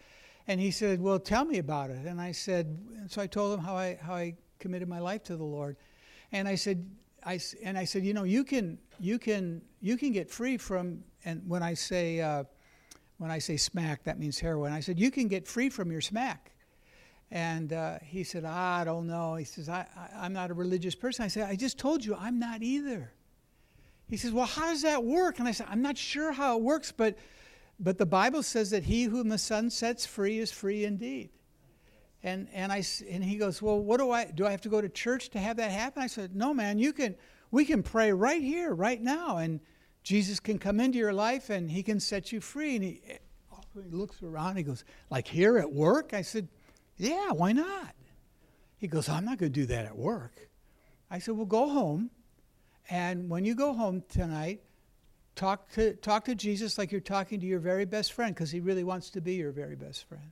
And 0.47 0.61
he 0.61 0.71
said, 0.71 1.01
Well, 1.01 1.19
tell 1.19 1.43
me 1.43 1.57
about 1.57 1.89
it. 1.89 2.05
And 2.05 2.21
I 2.21 2.31
said, 2.31 2.79
So 3.09 3.21
I 3.21 3.27
told 3.27 3.59
him 3.59 3.65
how 3.65 3.75
I, 3.75 3.99
how 4.01 4.13
I 4.13 4.35
committed 4.59 4.87
my 4.87 4.99
life 4.99 5.23
to 5.23 5.35
the 5.35 5.43
Lord. 5.43 5.75
And 6.31 6.47
I 6.47 6.55
said, 6.55 6.89
I, 7.25 7.39
and 7.63 7.77
I 7.77 7.85
said, 7.85 8.03
you 8.03 8.13
know, 8.13 8.23
you 8.23 8.43
can, 8.43 8.77
you 8.99 9.19
can, 9.19 9.61
you 9.81 9.97
can 9.97 10.11
get 10.11 10.29
free 10.29 10.57
from, 10.57 11.03
and 11.25 11.41
when 11.47 11.63
I 11.63 11.73
say, 11.73 12.21
uh, 12.21 12.43
when 13.17 13.31
I 13.31 13.39
say 13.39 13.57
smack, 13.57 14.03
that 14.03 14.19
means 14.19 14.39
heroin. 14.39 14.73
I 14.73 14.79
said, 14.79 14.99
you 14.99 15.11
can 15.11 15.27
get 15.27 15.47
free 15.47 15.69
from 15.69 15.91
your 15.91 16.01
smack. 16.01 16.51
And 17.31 17.73
uh, 17.73 17.99
he 18.03 18.23
said, 18.23 18.43
ah, 18.45 18.79
I 18.79 18.83
don't 18.83 19.07
know. 19.07 19.35
He 19.35 19.45
says, 19.45 19.69
I, 19.69 19.87
I, 19.97 20.25
I'm 20.25 20.33
not 20.33 20.51
a 20.51 20.53
religious 20.53 20.93
person. 20.93 21.25
I 21.25 21.27
said, 21.27 21.49
I 21.49 21.55
just 21.55 21.79
told 21.79 22.05
you 22.05 22.15
I'm 22.15 22.37
not 22.37 22.61
either. 22.61 23.11
He 24.09 24.17
says, 24.17 24.31
Well, 24.31 24.45
how 24.45 24.67
does 24.67 24.83
that 24.83 25.03
work? 25.03 25.39
And 25.39 25.47
I 25.47 25.51
said, 25.51 25.67
I'm 25.69 25.81
not 25.81 25.97
sure 25.97 26.31
how 26.31 26.57
it 26.57 26.61
works, 26.61 26.91
but, 26.91 27.17
but 27.79 27.97
the 27.97 28.05
Bible 28.05 28.43
says 28.43 28.69
that 28.69 28.83
he 28.83 29.05
whom 29.05 29.29
the 29.29 29.37
Son 29.37 29.69
sets 29.69 30.05
free 30.05 30.39
is 30.39 30.51
free 30.51 30.85
indeed. 30.85 31.31
And, 32.23 32.47
and, 32.53 32.71
I, 32.71 32.83
and 33.09 33.23
he 33.23 33.35
goes, 33.35 33.61
Well, 33.61 33.79
what 33.79 33.97
do 33.97 34.11
I 34.11 34.25
do? 34.25 34.47
I 34.47 34.51
have 34.51 34.61
to 34.61 34.69
go 34.69 34.79
to 34.79 34.87
church 34.87 35.29
to 35.31 35.39
have 35.39 35.57
that 35.57 35.71
happen? 35.71 36.01
I 36.01 36.07
said, 36.07 36.35
No, 36.35 36.53
man, 36.53 36.79
you 36.79 36.93
can, 36.93 37.15
we 37.51 37.65
can 37.65 37.83
pray 37.83 38.13
right 38.13 38.41
here, 38.41 38.73
right 38.73 39.01
now. 39.01 39.37
And 39.37 39.59
Jesus 40.03 40.39
can 40.39 40.57
come 40.57 40.79
into 40.79 40.97
your 40.97 41.13
life 41.13 41.49
and 41.49 41.69
he 41.69 41.83
can 41.83 41.99
set 41.99 42.31
you 42.31 42.39
free. 42.39 42.75
And 42.75 42.83
he, 42.85 43.01
he 43.73 43.89
looks 43.91 44.23
around, 44.23 44.55
he 44.55 44.63
goes, 44.63 44.85
Like 45.09 45.27
here 45.27 45.57
at 45.57 45.71
work? 45.71 46.13
I 46.13 46.21
said, 46.21 46.47
Yeah, 46.95 47.31
why 47.31 47.51
not? 47.51 47.93
He 48.77 48.87
goes, 48.87 49.09
I'm 49.09 49.25
not 49.25 49.37
going 49.37 49.51
to 49.51 49.59
do 49.59 49.65
that 49.67 49.85
at 49.85 49.97
work. 49.97 50.49
I 51.11 51.19
said, 51.19 51.35
Well, 51.35 51.45
go 51.45 51.67
home. 51.67 52.09
And 52.89 53.29
when 53.29 53.43
you 53.43 53.55
go 53.55 53.73
home 53.73 54.03
tonight, 54.09 54.61
talk 55.35 55.69
to, 55.73 55.93
talk 55.95 56.25
to 56.25 56.35
Jesus 56.35 56.77
like 56.77 56.91
you're 56.91 57.01
talking 57.01 57.39
to 57.41 57.45
your 57.45 57.59
very 57.59 57.85
best 57.85 58.13
friend 58.13 58.33
because 58.33 58.51
he 58.51 58.61
really 58.61 58.83
wants 58.83 59.09
to 59.11 59.21
be 59.21 59.35
your 59.35 59.51
very 59.51 59.75
best 59.75 60.07
friend. 60.07 60.31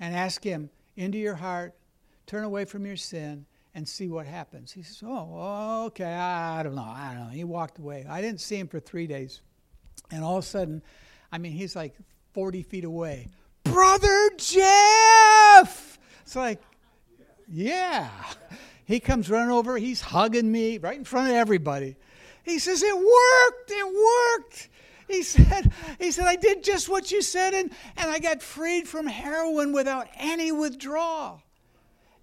And 0.00 0.14
ask 0.14 0.42
him, 0.42 0.70
into 0.98 1.16
your 1.16 1.36
heart, 1.36 1.74
turn 2.26 2.44
away 2.44 2.64
from 2.64 2.84
your 2.84 2.96
sin, 2.96 3.46
and 3.74 3.88
see 3.88 4.08
what 4.08 4.26
happens. 4.26 4.72
He 4.72 4.82
says, 4.82 5.02
Oh, 5.06 5.84
okay, 5.86 6.04
I 6.04 6.62
don't 6.62 6.74
know. 6.74 6.82
I 6.82 7.14
don't 7.14 7.28
know. 7.28 7.32
He 7.32 7.44
walked 7.44 7.78
away. 7.78 8.04
I 8.08 8.20
didn't 8.20 8.40
see 8.40 8.56
him 8.56 8.66
for 8.66 8.80
three 8.80 9.06
days. 9.06 9.40
And 10.10 10.24
all 10.24 10.38
of 10.38 10.44
a 10.44 10.46
sudden, 10.46 10.82
I 11.30 11.38
mean, 11.38 11.52
he's 11.52 11.76
like 11.76 11.94
40 12.32 12.62
feet 12.62 12.84
away. 12.84 13.28
Brother 13.64 14.30
Jeff! 14.36 15.98
It's 16.22 16.34
like, 16.34 16.60
yeah. 17.48 18.10
He 18.84 19.00
comes 19.00 19.30
running 19.30 19.50
over. 19.50 19.76
He's 19.76 20.00
hugging 20.00 20.50
me 20.50 20.78
right 20.78 20.96
in 20.96 21.04
front 21.04 21.28
of 21.28 21.36
everybody. 21.36 21.96
He 22.42 22.58
says, 22.58 22.82
It 22.82 22.96
worked. 22.96 23.70
It 23.70 23.86
worked. 23.86 24.68
He 25.08 25.22
said, 25.22 25.72
he 25.98 26.10
said, 26.10 26.26
I 26.26 26.36
did 26.36 26.62
just 26.62 26.88
what 26.88 27.10
you 27.10 27.22
said, 27.22 27.54
and, 27.54 27.72
and 27.96 28.10
I 28.10 28.18
got 28.18 28.42
freed 28.42 28.86
from 28.86 29.06
heroin 29.06 29.72
without 29.72 30.08
any 30.18 30.52
withdrawal. 30.52 31.42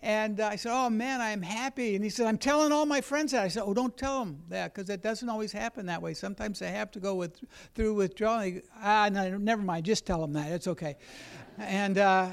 And 0.02 0.40
I 0.40 0.56
said, 0.56 0.72
Oh 0.72 0.88
man, 0.92 1.20
I'm 1.20 1.42
happy. 1.42 1.96
And 1.96 2.04
he 2.04 2.12
said, 2.12 2.28
I'm 2.28 2.38
telling 2.38 2.72
all 2.72 2.86
my 2.86 3.02
friends 3.02 3.32
that. 3.32 3.44
I 3.44 3.48
said, 3.48 3.64
Oh, 3.66 3.74
don't 3.74 3.98
tell 3.98 4.20
them 4.20 4.44
that 4.50 4.72
because 4.72 4.88
it 4.92 5.02
doesn't 5.02 5.28
always 5.28 5.52
happen 5.52 5.88
that 5.88 6.00
way. 6.00 6.14
Sometimes 6.14 6.60
they 6.60 6.70
have 6.70 6.92
to 6.92 7.00
go 7.00 7.16
with, 7.16 7.40
through 7.74 7.96
withdrawal. 7.96 8.60
Ah, 8.84 9.10
no, 9.12 9.36
never 9.40 9.64
mind. 9.64 9.84
Just 9.84 10.06
tell 10.06 10.22
them 10.22 10.34
that. 10.34 10.52
It's 10.52 10.68
okay. 10.68 10.98
and, 11.58 11.98
uh, 11.98 12.30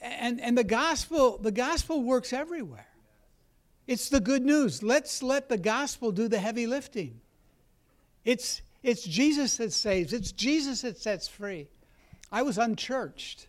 and, 0.00 0.40
and 0.40 0.56
the 0.56 0.62
gospel, 0.62 1.36
the 1.36 1.50
gospel 1.50 2.00
works 2.04 2.32
everywhere. 2.32 2.86
It's 3.88 4.08
the 4.08 4.20
good 4.20 4.44
news. 4.44 4.80
Let's 4.80 5.20
let 5.20 5.48
the 5.48 5.58
gospel 5.58 6.12
do 6.12 6.28
the 6.28 6.38
heavy 6.38 6.68
lifting. 6.68 7.20
It's, 8.24 8.62
it's 8.82 9.02
Jesus 9.02 9.56
that 9.58 9.72
saves, 9.72 10.12
it's 10.12 10.32
Jesus 10.32 10.82
that 10.82 10.98
sets 10.98 11.28
free. 11.28 11.68
I 12.32 12.42
was 12.42 12.58
unchurched. 12.58 13.48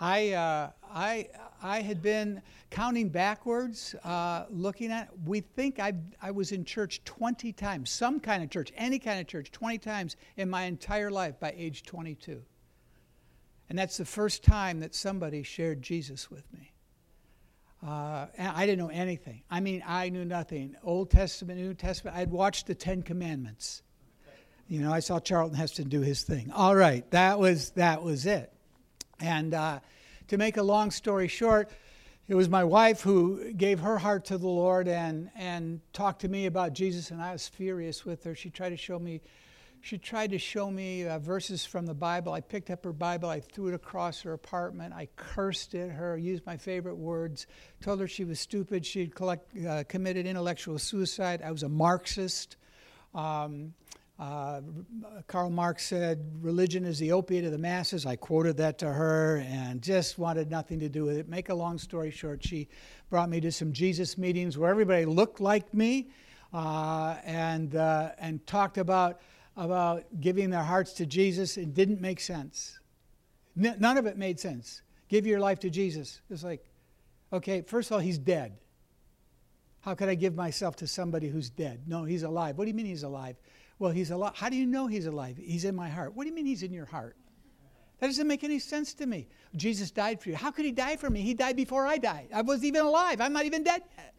I, 0.00 0.32
uh, 0.32 0.70
I, 0.92 1.28
I 1.62 1.80
had 1.80 2.02
been 2.02 2.42
counting 2.70 3.08
backwards, 3.08 3.94
uh, 4.04 4.44
looking 4.50 4.90
at, 4.90 5.08
we 5.24 5.40
think 5.40 5.78
I, 5.78 5.94
I 6.20 6.32
was 6.32 6.52
in 6.52 6.64
church 6.64 7.02
20 7.04 7.52
times, 7.52 7.90
some 7.90 8.20
kind 8.20 8.42
of 8.42 8.50
church, 8.50 8.72
any 8.76 8.98
kind 8.98 9.20
of 9.20 9.26
church, 9.26 9.50
20 9.52 9.78
times 9.78 10.16
in 10.36 10.50
my 10.50 10.64
entire 10.64 11.10
life 11.10 11.40
by 11.40 11.54
age 11.56 11.84
22. 11.84 12.42
And 13.68 13.78
that's 13.78 13.96
the 13.96 14.04
first 14.04 14.44
time 14.44 14.80
that 14.80 14.94
somebody 14.94 15.42
shared 15.42 15.82
Jesus 15.82 16.30
with 16.30 16.44
me. 16.52 16.72
Uh, 17.86 18.26
I 18.38 18.66
didn't 18.66 18.78
know 18.78 18.92
anything. 18.92 19.42
I 19.50 19.60
mean, 19.60 19.82
I 19.86 20.08
knew 20.08 20.24
nothing. 20.24 20.76
Old 20.82 21.10
Testament, 21.10 21.60
New 21.60 21.74
Testament. 21.74 22.16
I'd 22.16 22.30
watched 22.30 22.66
the 22.66 22.74
Ten 22.74 23.02
Commandments. 23.02 23.82
You 24.68 24.80
know, 24.80 24.92
I 24.92 24.98
saw 24.98 25.20
Charlton 25.20 25.56
Heston 25.56 25.88
do 25.88 26.00
his 26.00 26.22
thing. 26.22 26.50
All 26.50 26.74
right, 26.74 27.08
that 27.12 27.38
was 27.38 27.70
that 27.70 28.02
was 28.02 28.26
it. 28.26 28.52
And 29.20 29.54
uh, 29.54 29.78
to 30.28 30.38
make 30.38 30.56
a 30.56 30.62
long 30.62 30.90
story 30.90 31.28
short, 31.28 31.70
it 32.26 32.34
was 32.34 32.48
my 32.48 32.64
wife 32.64 33.00
who 33.00 33.52
gave 33.52 33.78
her 33.80 33.96
heart 33.96 34.24
to 34.26 34.38
the 34.38 34.48
Lord 34.48 34.88
and 34.88 35.30
and 35.36 35.80
talked 35.92 36.22
to 36.22 36.28
me 36.28 36.46
about 36.46 36.72
Jesus, 36.72 37.12
and 37.12 37.22
I 37.22 37.30
was 37.30 37.46
furious 37.46 38.04
with 38.04 38.24
her. 38.24 38.34
She 38.34 38.50
tried 38.50 38.70
to 38.70 38.76
show 38.76 38.98
me. 38.98 39.20
She 39.82 39.98
tried 39.98 40.30
to 40.30 40.38
show 40.38 40.68
me 40.68 41.06
uh, 41.06 41.20
verses 41.20 41.64
from 41.64 41.86
the 41.86 41.94
Bible. 41.94 42.32
I 42.32 42.40
picked 42.40 42.70
up 42.70 42.82
her 42.82 42.92
Bible, 42.92 43.28
I 43.28 43.38
threw 43.38 43.68
it 43.68 43.74
across 43.74 44.22
her 44.22 44.32
apartment, 44.32 44.94
I 44.94 45.06
cursed 45.14 45.76
at 45.76 45.90
her, 45.90 46.18
used 46.18 46.44
my 46.44 46.56
favorite 46.56 46.96
words, 46.96 47.46
told 47.80 48.00
her 48.00 48.08
she 48.08 48.24
was 48.24 48.40
stupid, 48.40 48.84
she 48.84 49.00
had 49.00 49.14
collect, 49.14 49.56
uh, 49.64 49.84
committed 49.84 50.26
intellectual 50.26 50.80
suicide. 50.80 51.40
I 51.40 51.52
was 51.52 51.62
a 51.62 51.68
Marxist. 51.68 52.56
Um, 53.14 53.74
uh, 54.18 54.62
Karl 55.26 55.50
Marx 55.50 55.84
said, 55.84 56.24
Religion 56.40 56.84
is 56.84 56.98
the 56.98 57.12
opiate 57.12 57.44
of 57.44 57.52
the 57.52 57.58
masses. 57.58 58.06
I 58.06 58.16
quoted 58.16 58.56
that 58.56 58.78
to 58.78 58.90
her 58.90 59.44
and 59.46 59.82
just 59.82 60.18
wanted 60.18 60.50
nothing 60.50 60.80
to 60.80 60.88
do 60.88 61.04
with 61.04 61.18
it. 61.18 61.28
Make 61.28 61.50
a 61.50 61.54
long 61.54 61.76
story 61.76 62.10
short, 62.10 62.42
she 62.42 62.68
brought 63.10 63.28
me 63.28 63.40
to 63.42 63.52
some 63.52 63.72
Jesus 63.72 64.16
meetings 64.16 64.56
where 64.56 64.70
everybody 64.70 65.04
looked 65.04 65.40
like 65.40 65.72
me 65.74 66.08
uh, 66.54 67.16
and, 67.24 67.76
uh, 67.76 68.12
and 68.18 68.46
talked 68.46 68.78
about, 68.78 69.20
about 69.54 70.04
giving 70.18 70.48
their 70.48 70.62
hearts 70.62 70.94
to 70.94 71.04
Jesus. 71.04 71.58
It 71.58 71.74
didn't 71.74 72.00
make 72.00 72.20
sense. 72.20 72.80
N- 73.60 73.76
none 73.78 73.98
of 73.98 74.06
it 74.06 74.16
made 74.16 74.40
sense. 74.40 74.80
Give 75.08 75.26
your 75.26 75.40
life 75.40 75.60
to 75.60 75.70
Jesus. 75.70 76.22
It's 76.30 76.42
like, 76.42 76.64
okay, 77.34 77.60
first 77.60 77.90
of 77.90 77.94
all, 77.94 78.00
he's 78.00 78.18
dead. 78.18 78.56
How 79.80 79.94
could 79.94 80.08
I 80.08 80.14
give 80.14 80.34
myself 80.34 80.74
to 80.76 80.86
somebody 80.86 81.28
who's 81.28 81.50
dead? 81.50 81.82
No, 81.86 82.04
he's 82.04 82.22
alive. 82.22 82.56
What 82.56 82.64
do 82.64 82.70
you 82.70 82.74
mean 82.74 82.86
he's 82.86 83.04
alive? 83.04 83.36
Well, 83.78 83.90
he's 83.90 84.10
alive. 84.10 84.32
How 84.34 84.48
do 84.48 84.56
you 84.56 84.66
know 84.66 84.86
he's 84.86 85.06
alive? 85.06 85.36
He's 85.36 85.64
in 85.64 85.74
my 85.74 85.88
heart. 85.88 86.14
What 86.14 86.24
do 86.24 86.30
you 86.30 86.34
mean 86.34 86.46
he's 86.46 86.62
in 86.62 86.72
your 86.72 86.86
heart? 86.86 87.16
That 88.00 88.08
doesn't 88.08 88.26
make 88.26 88.44
any 88.44 88.58
sense 88.58 88.94
to 88.94 89.06
me. 89.06 89.28
Jesus 89.54 89.90
died 89.90 90.20
for 90.20 90.28
you. 90.28 90.36
How 90.36 90.50
could 90.50 90.64
he 90.64 90.72
die 90.72 90.96
for 90.96 91.08
me? 91.08 91.22
He 91.22 91.34
died 91.34 91.56
before 91.56 91.86
I 91.86 91.98
died. 91.98 92.28
I 92.34 92.42
wasn't 92.42 92.66
even 92.66 92.82
alive. 92.82 93.20
I'm 93.20 93.32
not 93.32 93.46
even 93.46 93.62
dead 93.62 93.82
yet. 93.96 94.14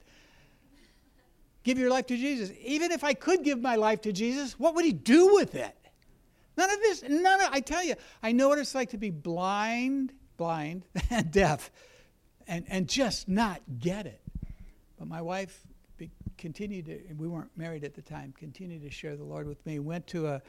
Give 1.63 1.77
your 1.77 1.89
life 1.89 2.07
to 2.07 2.17
Jesus. 2.17 2.51
Even 2.63 2.91
if 2.91 3.03
I 3.03 3.13
could 3.13 3.43
give 3.43 3.61
my 3.61 3.75
life 3.75 4.01
to 4.01 4.13
Jesus, 4.13 4.57
what 4.57 4.73
would 4.75 4.85
he 4.85 4.93
do 4.93 5.33
with 5.33 5.53
it? 5.53 5.75
None 6.55 6.71
of 6.71 6.79
this, 6.79 7.03
none 7.03 7.41
of, 7.41 7.49
I 7.51 7.59
tell 7.59 7.83
you, 7.83 7.95
I 8.23 8.31
know 8.31 8.47
what 8.47 8.57
it's 8.57 8.73
like 8.73 8.91
to 8.91 8.97
be 8.97 9.11
blind, 9.11 10.13
blind, 10.37 10.85
and 11.09 11.29
deaf, 11.29 11.69
and, 12.47 12.65
and 12.67 12.87
just 12.87 13.27
not 13.27 13.61
get 13.79 14.07
it. 14.07 14.21
But 14.97 15.07
my 15.07 15.21
wife 15.21 15.66
continued 16.38 16.86
to, 16.86 17.00
we 17.17 17.27
weren't 17.27 17.56
married 17.58 17.84
at 17.84 17.94
the 17.94 18.01
time, 18.01 18.34
continued 18.38 18.82
to 18.84 18.89
share 18.89 19.15
the 19.15 19.24
Lord 19.24 19.48
with 19.48 19.63
me. 19.65 19.79
Went 19.79 20.08
to 20.08 20.27
a, 20.27 20.41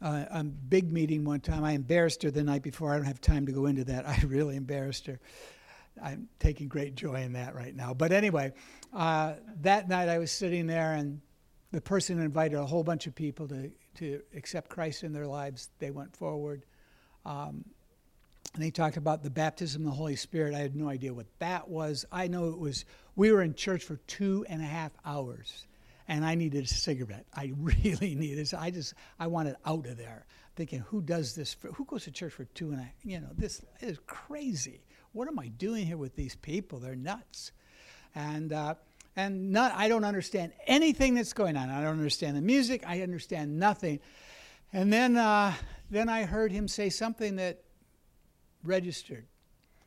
a, 0.00 0.26
a, 0.30 0.44
big 0.44 0.92
meeting 0.92 1.24
one 1.24 1.40
time. 1.40 1.64
I 1.64 1.72
embarrassed 1.72 2.22
her 2.22 2.30
the 2.30 2.42
night 2.42 2.62
before. 2.62 2.92
I 2.92 2.96
don't 2.96 3.06
have 3.06 3.20
time 3.20 3.46
to 3.46 3.52
go 3.52 3.66
into 3.66 3.84
that. 3.84 4.08
I 4.08 4.20
really 4.26 4.56
embarrassed 4.56 5.06
her. 5.06 5.18
I'm 6.02 6.28
taking 6.38 6.68
great 6.68 6.94
joy 6.94 7.22
in 7.22 7.32
that 7.34 7.54
right 7.54 7.74
now. 7.74 7.94
But 7.94 8.12
anyway, 8.12 8.52
uh, 8.92 9.34
that 9.62 9.88
night 9.88 10.08
I 10.08 10.18
was 10.18 10.30
sitting 10.30 10.66
there, 10.66 10.92
and 10.92 11.20
the 11.72 11.80
person 11.80 12.20
invited 12.20 12.58
a 12.58 12.66
whole 12.66 12.84
bunch 12.84 13.06
of 13.06 13.14
people 13.14 13.48
to, 13.48 13.70
to 13.96 14.20
accept 14.34 14.68
Christ 14.68 15.04
in 15.04 15.12
their 15.12 15.26
lives. 15.26 15.70
They 15.78 15.90
went 15.90 16.14
forward. 16.14 16.64
Um, 17.24 17.64
and 18.56 18.62
they 18.62 18.70
talked 18.70 18.96
about 18.96 19.22
the 19.22 19.30
baptism 19.30 19.82
of 19.82 19.90
the 19.90 19.96
Holy 19.96 20.16
Spirit. 20.16 20.54
I 20.54 20.60
had 20.60 20.74
no 20.74 20.88
idea 20.88 21.12
what 21.12 21.26
that 21.40 21.68
was. 21.68 22.06
I 22.10 22.26
know 22.26 22.48
it 22.48 22.58
was, 22.58 22.86
we 23.16 23.32
were 23.32 23.42
in 23.42 23.54
church 23.54 23.82
for 23.82 23.96
two 24.06 24.44
and 24.48 24.60
a 24.62 24.66
half 24.66 24.92
hours, 25.04 25.66
and 26.06 26.24
I 26.24 26.34
needed 26.34 26.64
a 26.64 26.68
cigarette. 26.68 27.26
I 27.34 27.52
really 27.58 28.14
needed 28.14 28.46
it. 28.46 28.54
I 28.54 28.70
just, 28.70 28.94
I 29.18 29.26
wanted 29.26 29.56
out 29.64 29.86
of 29.86 29.96
there. 29.96 30.26
thinking, 30.54 30.80
who 30.80 31.02
does 31.02 31.34
this? 31.34 31.54
For, 31.54 31.68
who 31.72 31.84
goes 31.86 32.04
to 32.04 32.10
church 32.10 32.34
for 32.34 32.44
two 32.44 32.70
and 32.70 32.80
a, 32.80 32.92
you 33.02 33.18
know, 33.18 33.30
this 33.36 33.62
is 33.80 33.98
crazy. 34.06 34.82
What 35.12 35.28
am 35.28 35.38
I 35.38 35.48
doing 35.48 35.86
here 35.86 35.96
with 35.96 36.14
these 36.14 36.36
people? 36.36 36.78
They're 36.78 36.94
nuts. 36.94 37.52
And, 38.14 38.52
uh, 38.52 38.74
and 39.16 39.50
not, 39.50 39.72
I 39.74 39.88
don't 39.88 40.04
understand 40.04 40.52
anything 40.66 41.14
that's 41.14 41.32
going 41.32 41.56
on. 41.56 41.70
I 41.70 41.80
don't 41.80 41.92
understand 41.92 42.36
the 42.36 42.42
music. 42.42 42.84
I 42.86 43.00
understand 43.00 43.58
nothing. 43.58 44.00
And 44.74 44.92
then, 44.92 45.16
uh, 45.16 45.54
then 45.90 46.10
I 46.10 46.24
heard 46.24 46.52
him 46.52 46.68
say 46.68 46.90
something 46.90 47.36
that 47.36 47.62
registered. 48.62 49.26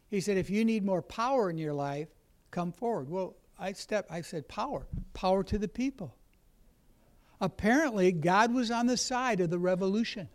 He 0.10 0.22
said, 0.22 0.38
if 0.38 0.50
you 0.50 0.66
need 0.66 0.84
more 0.84 1.04
power 1.04 1.50
in 1.50 1.60
your 1.60 1.74
life, 1.74 2.08
come 2.52 2.72
forward. 2.72 3.10
Well, 3.10 3.36
I 3.58 3.74
stepped, 3.74 4.12
I 4.12 4.22
said, 4.22 4.48
power, 4.48 4.88
power 5.14 5.44
to 5.44 5.58
the 5.58 5.68
people. 5.68 6.16
Apparently, 7.42 8.12
God 8.12 8.54
was 8.54 8.72
on 8.72 8.88
the 8.88 8.98
side 8.98 9.40
of 9.40 9.50
the 9.50 9.60
revolution. 9.60 10.30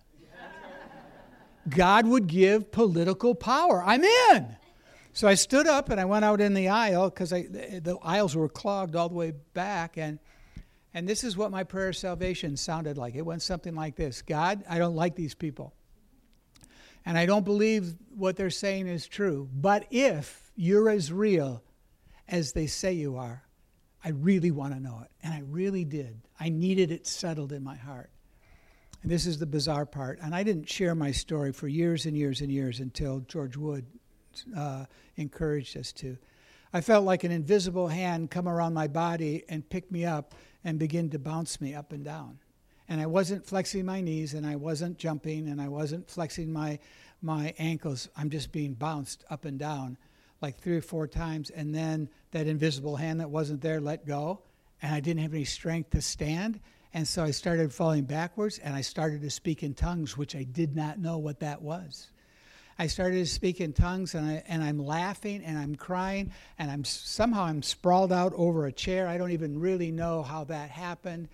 God 1.68 2.06
would 2.06 2.26
give 2.26 2.70
political 2.70 3.34
power. 3.34 3.82
I'm 3.84 4.04
in. 4.04 4.56
So 5.12 5.28
I 5.28 5.34
stood 5.34 5.66
up 5.66 5.90
and 5.90 6.00
I 6.00 6.04
went 6.04 6.24
out 6.24 6.40
in 6.40 6.54
the 6.54 6.68
aisle 6.68 7.08
because 7.08 7.30
the 7.30 7.96
aisles 8.02 8.34
were 8.36 8.48
clogged 8.48 8.96
all 8.96 9.08
the 9.08 9.14
way 9.14 9.32
back. 9.54 9.96
And, 9.96 10.18
and 10.92 11.08
this 11.08 11.24
is 11.24 11.36
what 11.36 11.50
my 11.50 11.64
prayer 11.64 11.88
of 11.88 11.96
salvation 11.96 12.56
sounded 12.56 12.98
like. 12.98 13.14
It 13.14 13.22
went 13.22 13.40
something 13.40 13.74
like 13.74 13.96
this 13.96 14.22
God, 14.22 14.64
I 14.68 14.78
don't 14.78 14.96
like 14.96 15.14
these 15.14 15.34
people. 15.34 15.72
And 17.06 17.18
I 17.18 17.26
don't 17.26 17.44
believe 17.44 17.94
what 18.14 18.36
they're 18.36 18.50
saying 18.50 18.86
is 18.86 19.06
true. 19.06 19.48
But 19.52 19.86
if 19.90 20.50
you're 20.56 20.88
as 20.88 21.12
real 21.12 21.62
as 22.28 22.52
they 22.52 22.66
say 22.66 22.92
you 22.92 23.16
are, 23.16 23.44
I 24.04 24.10
really 24.10 24.50
want 24.50 24.74
to 24.74 24.80
know 24.80 25.00
it. 25.02 25.10
And 25.22 25.32
I 25.32 25.42
really 25.48 25.84
did. 25.84 26.20
I 26.38 26.50
needed 26.50 26.90
it 26.90 27.06
settled 27.06 27.52
in 27.52 27.64
my 27.64 27.76
heart. 27.76 28.10
And 29.02 29.10
this 29.10 29.26
is 29.26 29.38
the 29.38 29.46
bizarre 29.46 29.86
part. 29.86 30.18
And 30.22 30.34
I 30.34 30.42
didn't 30.42 30.68
share 30.68 30.94
my 30.94 31.10
story 31.10 31.52
for 31.52 31.68
years 31.68 32.06
and 32.06 32.16
years 32.16 32.40
and 32.40 32.50
years 32.50 32.80
until 32.80 33.20
George 33.20 33.56
Wood 33.56 33.86
uh, 34.56 34.84
encouraged 35.16 35.76
us 35.76 35.92
to. 35.92 36.16
I 36.72 36.80
felt 36.80 37.04
like 37.04 37.24
an 37.24 37.30
invisible 37.30 37.88
hand 37.88 38.30
come 38.30 38.48
around 38.48 38.74
my 38.74 38.88
body 38.88 39.44
and 39.48 39.68
pick 39.68 39.90
me 39.92 40.04
up 40.04 40.34
and 40.64 40.78
begin 40.78 41.10
to 41.10 41.18
bounce 41.18 41.60
me 41.60 41.74
up 41.74 41.92
and 41.92 42.04
down. 42.04 42.38
And 42.88 43.00
I 43.00 43.06
wasn't 43.06 43.46
flexing 43.46 43.86
my 43.86 44.00
knees 44.00 44.34
and 44.34 44.46
I 44.46 44.56
wasn't 44.56 44.98
jumping 44.98 45.48
and 45.48 45.60
I 45.60 45.68
wasn't 45.68 46.10
flexing 46.10 46.52
my, 46.52 46.78
my 47.22 47.54
ankles. 47.58 48.08
I'm 48.16 48.28
just 48.28 48.52
being 48.52 48.74
bounced 48.74 49.24
up 49.30 49.44
and 49.44 49.58
down 49.58 49.96
like 50.44 50.58
three 50.58 50.76
or 50.76 50.82
four 50.82 51.06
times. 51.06 51.48
And 51.48 51.74
then 51.74 52.08
that 52.32 52.46
invisible 52.46 52.96
hand 52.96 53.20
that 53.20 53.30
wasn't 53.30 53.62
there 53.62 53.80
let 53.80 54.06
go. 54.06 54.42
And 54.82 54.94
I 54.94 55.00
didn't 55.00 55.22
have 55.22 55.32
any 55.32 55.44
strength 55.44 55.90
to 55.90 56.02
stand. 56.02 56.60
And 56.92 57.08
so 57.08 57.24
I 57.24 57.30
started 57.30 57.72
falling 57.72 58.04
backwards 58.04 58.58
and 58.58 58.74
I 58.74 58.82
started 58.82 59.22
to 59.22 59.30
speak 59.30 59.62
in 59.62 59.72
tongues, 59.72 60.18
which 60.18 60.36
I 60.36 60.42
did 60.42 60.76
not 60.76 60.98
know 60.98 61.16
what 61.16 61.40
that 61.40 61.62
was. 61.62 62.10
I 62.78 62.88
started 62.88 63.16
to 63.16 63.26
speak 63.26 63.60
in 63.60 63.72
tongues 63.72 64.14
and, 64.14 64.26
I, 64.26 64.42
and 64.46 64.62
I'm 64.62 64.78
laughing 64.78 65.42
and 65.44 65.56
I'm 65.56 65.76
crying 65.76 66.32
and 66.58 66.70
I'm 66.70 66.84
somehow 66.84 67.44
I'm 67.44 67.62
sprawled 67.62 68.12
out 68.12 68.34
over 68.36 68.66
a 68.66 68.72
chair. 68.72 69.08
I 69.08 69.16
don't 69.16 69.30
even 69.30 69.58
really 69.58 69.90
know 69.90 70.22
how 70.22 70.44
that 70.44 70.68
happened. 70.68 71.28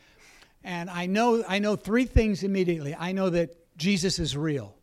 And 0.62 0.88
I 0.88 1.06
know 1.06 1.42
I 1.48 1.58
know 1.58 1.74
three 1.74 2.04
things 2.04 2.44
immediately. 2.44 2.94
I 2.94 3.12
know 3.12 3.30
that 3.30 3.56
Jesus 3.76 4.18
is 4.18 4.36
real. 4.36 4.76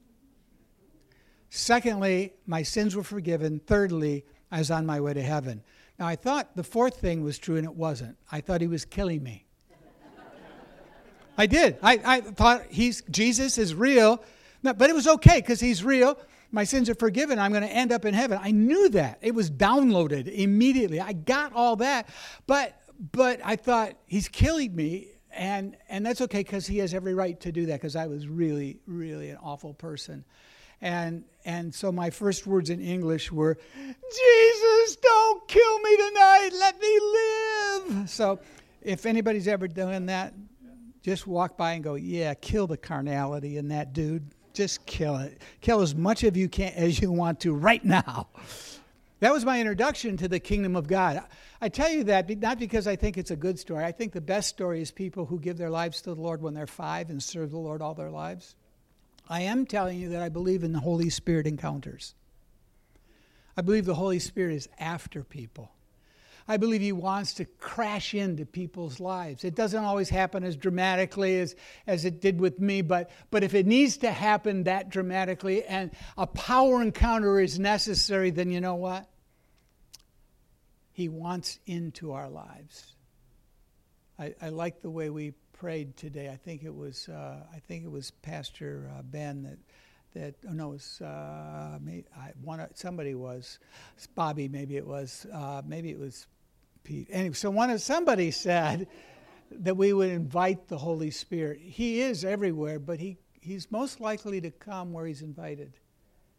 Secondly, 1.49 2.33
my 2.45 2.63
sins 2.63 2.95
were 2.95 3.03
forgiven. 3.03 3.59
Thirdly, 3.65 4.25
I 4.51 4.59
was 4.59 4.71
on 4.71 4.85
my 4.85 4.99
way 4.99 5.13
to 5.13 5.21
heaven. 5.21 5.63
Now 5.99 6.07
I 6.07 6.15
thought 6.15 6.55
the 6.55 6.63
fourth 6.63 6.99
thing 6.99 7.23
was 7.23 7.37
true 7.39 7.57
and 7.57 7.65
it 7.65 7.73
wasn't. 7.73 8.17
I 8.31 8.41
thought 8.41 8.61
he 8.61 8.67
was 8.67 8.85
killing 8.85 9.23
me. 9.23 9.45
I 11.37 11.45
did. 11.45 11.77
I, 11.83 11.99
I 12.03 12.21
thought 12.21 12.63
he's 12.69 13.03
Jesus 13.09 13.57
is 13.57 13.75
real. 13.75 14.23
No, 14.63 14.73
but 14.73 14.89
it 14.89 14.93
was 14.93 15.07
okay 15.07 15.37
because 15.37 15.59
he's 15.59 15.83
real 15.83 16.17
my 16.51 16.63
sins 16.63 16.89
are 16.89 16.95
forgiven. 16.95 17.39
I'm 17.39 17.51
going 17.51 17.63
to 17.63 17.69
end 17.69 17.91
up 17.91 18.05
in 18.05 18.13
heaven. 18.13 18.39
I 18.41 18.51
knew 18.51 18.89
that. 18.89 19.19
It 19.21 19.33
was 19.33 19.51
downloaded 19.51 20.33
immediately. 20.33 20.99
I 20.99 21.13
got 21.13 21.53
all 21.53 21.75
that. 21.77 22.09
But 22.45 22.79
but 23.11 23.39
I 23.43 23.55
thought 23.55 23.93
he's 24.07 24.27
killing 24.27 24.75
me 24.75 25.09
and 25.31 25.77
and 25.87 26.03
that's 26.03 26.19
okay 26.21 26.43
cuz 26.43 26.65
he 26.65 26.79
has 26.79 26.95
every 26.95 27.13
right 27.13 27.39
to 27.41 27.51
do 27.51 27.67
that 27.67 27.79
cuz 27.81 27.95
I 27.95 28.07
was 28.07 28.27
really 28.27 28.79
really 28.87 29.29
an 29.29 29.37
awful 29.41 29.73
person. 29.73 30.25
And 30.81 31.23
and 31.45 31.73
so 31.73 31.91
my 31.91 32.09
first 32.09 32.45
words 32.45 32.69
in 32.69 32.81
English 32.81 33.31
were 33.31 33.57
Jesus, 33.75 34.95
don't 34.97 35.47
kill 35.47 35.79
me 35.79 35.97
tonight. 35.97 36.49
Let 36.53 36.79
me 36.79 36.99
live. 36.99 38.09
So 38.09 38.39
if 38.81 39.05
anybody's 39.05 39.47
ever 39.47 39.67
done 39.67 40.07
that, 40.07 40.33
just 41.01 41.25
walk 41.25 41.57
by 41.57 41.73
and 41.73 41.83
go, 41.83 41.95
"Yeah, 41.95 42.33
kill 42.35 42.67
the 42.67 42.77
carnality 42.77 43.57
in 43.57 43.69
that 43.69 43.93
dude." 43.93 44.33
just 44.57 44.87
kill 44.87 45.17
it. 45.17 45.39
Kill 45.61 45.81
as 45.81 45.93
much 45.93 46.23
of 46.23 46.35
you 46.35 46.49
can 46.49 46.73
as 46.73 46.99
you 46.99 47.11
want 47.11 47.39
to 47.41 47.53
right 47.53 47.85
now. 47.85 48.27
That 49.19 49.31
was 49.31 49.45
my 49.45 49.59
introduction 49.59 50.17
to 50.17 50.27
the 50.27 50.39
kingdom 50.39 50.75
of 50.75 50.87
God. 50.87 51.23
I 51.61 51.69
tell 51.69 51.89
you 51.89 52.03
that 52.05 52.29
not 52.39 52.59
because 52.59 52.87
I 52.87 52.95
think 52.95 53.17
it's 53.17 53.31
a 53.31 53.35
good 53.35 53.57
story. 53.57 53.83
I 53.83 53.91
think 53.91 54.13
the 54.13 54.21
best 54.21 54.49
story 54.49 54.81
is 54.81 54.91
people 54.91 55.25
who 55.25 55.39
give 55.39 55.57
their 55.57 55.69
lives 55.69 56.01
to 56.01 56.13
the 56.13 56.21
Lord 56.21 56.41
when 56.41 56.53
they're 56.53 56.67
five 56.67 57.09
and 57.09 57.21
serve 57.21 57.51
the 57.51 57.57
Lord 57.57 57.81
all 57.81 57.93
their 57.93 58.09
lives. 58.09 58.55
I 59.29 59.41
am 59.41 59.65
telling 59.65 59.99
you 59.99 60.09
that 60.09 60.21
I 60.21 60.29
believe 60.29 60.63
in 60.63 60.71
the 60.71 60.79
Holy 60.79 61.09
Spirit 61.09 61.47
encounters. 61.47 62.15
I 63.55 63.61
believe 63.61 63.85
the 63.85 63.95
Holy 63.95 64.19
Spirit 64.19 64.53
is 64.55 64.69
after 64.79 65.23
people. 65.23 65.71
I 66.47 66.55
believe 66.55 66.79
he 66.79 66.93
wants 66.93 67.33
to 67.35 67.45
crash 67.45 68.13
into 68.13 68.45
people's 68.45 69.01
lives. 69.01 69.43
It 69.43 69.53
doesn't 69.53 69.83
always 69.83 70.07
happen 70.09 70.45
as 70.45 70.55
dramatically 70.55 71.39
as, 71.39 71.55
as 71.87 72.05
it 72.05 72.21
did 72.21 72.39
with 72.39 72.59
me, 72.59 72.81
but, 72.81 73.09
but 73.31 73.43
if 73.43 73.53
it 73.53 73.65
needs 73.65 73.97
to 73.97 74.11
happen 74.11 74.63
that 74.63 74.89
dramatically 74.89 75.65
and 75.65 75.91
a 76.17 76.25
power 76.25 76.81
encounter 76.81 77.41
is 77.41 77.59
necessary, 77.59 78.29
then 78.29 78.49
you 78.49 78.61
know 78.61 78.75
what? 78.75 79.09
He 80.93 81.09
wants 81.09 81.59
into 81.65 82.13
our 82.13 82.29
lives. 82.29 82.93
I, 84.17 84.33
I 84.41 84.49
like 84.49 84.81
the 84.81 84.89
way 84.89 85.09
we 85.09 85.33
prayed 85.57 85.97
today. 85.97 86.29
I 86.29 86.35
think 86.35 86.63
it 86.63 86.73
was 86.73 87.09
uh, 87.09 87.43
I 87.53 87.59
think 87.67 87.83
it 87.83 87.91
was 87.91 88.11
Pastor 88.11 88.91
uh, 88.97 89.01
Ben 89.01 89.43
that 89.43 89.57
that 90.13 90.35
oh 90.49 90.53
no, 90.53 90.69
it 90.69 90.73
was 90.73 91.01
uh, 91.01 91.05
I, 91.05 92.31
one 92.43 92.65
somebody 92.73 93.15
was 93.15 93.59
Bobby 94.15 94.47
maybe 94.47 94.77
it 94.77 94.85
was 94.85 95.25
uh, 95.33 95.61
maybe 95.65 95.89
it 95.89 95.99
was 95.99 96.27
Pete. 96.83 97.07
Anyway, 97.11 97.33
so 97.33 97.49
one 97.49 97.69
of 97.69 97.81
somebody 97.81 98.31
said 98.47 98.87
that 99.51 99.75
we 99.75 99.93
would 99.93 100.09
invite 100.09 100.67
the 100.67 100.77
Holy 100.77 101.11
Spirit. 101.11 101.59
He 101.59 102.01
is 102.01 102.23
everywhere, 102.25 102.79
but 102.79 102.99
he, 102.99 103.17
he's 103.33 103.71
most 103.71 103.99
likely 103.99 104.41
to 104.41 104.51
come 104.51 104.93
where 104.93 105.05
he's 105.05 105.21
invited 105.21 105.73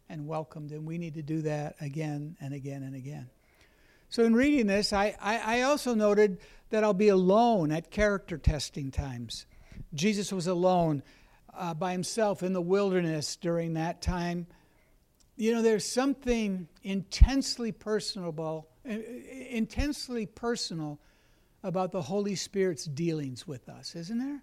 and 0.09 0.27
welcomed, 0.27 0.71
and 0.71 0.85
we 0.85 0.97
need 0.97 1.13
to 1.15 1.21
do 1.21 1.41
that 1.43 1.75
again 1.81 2.35
and 2.39 2.53
again 2.53 2.83
and 2.83 2.95
again. 2.95 3.29
So, 4.09 4.23
in 4.23 4.33
reading 4.33 4.67
this, 4.67 4.91
I, 4.91 5.15
I, 5.21 5.59
I 5.59 5.61
also 5.61 5.93
noted 5.93 6.39
that 6.69 6.83
I'll 6.83 6.93
be 6.93 7.09
alone 7.09 7.71
at 7.71 7.91
character 7.91 8.37
testing 8.37 8.91
times. 8.91 9.45
Jesus 9.93 10.31
was 10.33 10.47
alone 10.47 11.03
uh, 11.53 11.73
by 11.73 11.91
himself 11.91 12.43
in 12.43 12.53
the 12.53 12.61
wilderness 12.61 13.35
during 13.35 13.73
that 13.73 14.01
time. 14.01 14.47
You 15.35 15.53
know, 15.53 15.61
there's 15.61 15.85
something 15.85 16.67
intensely 16.83 17.71
personable 17.71 18.67
intensely 18.85 20.25
personal 20.25 20.99
about 21.63 21.91
the 21.91 22.01
Holy 22.01 22.35
Spirit's 22.35 22.85
dealings 22.85 23.47
with 23.47 23.69
us, 23.69 23.95
isn't 23.95 24.17
there? 24.17 24.41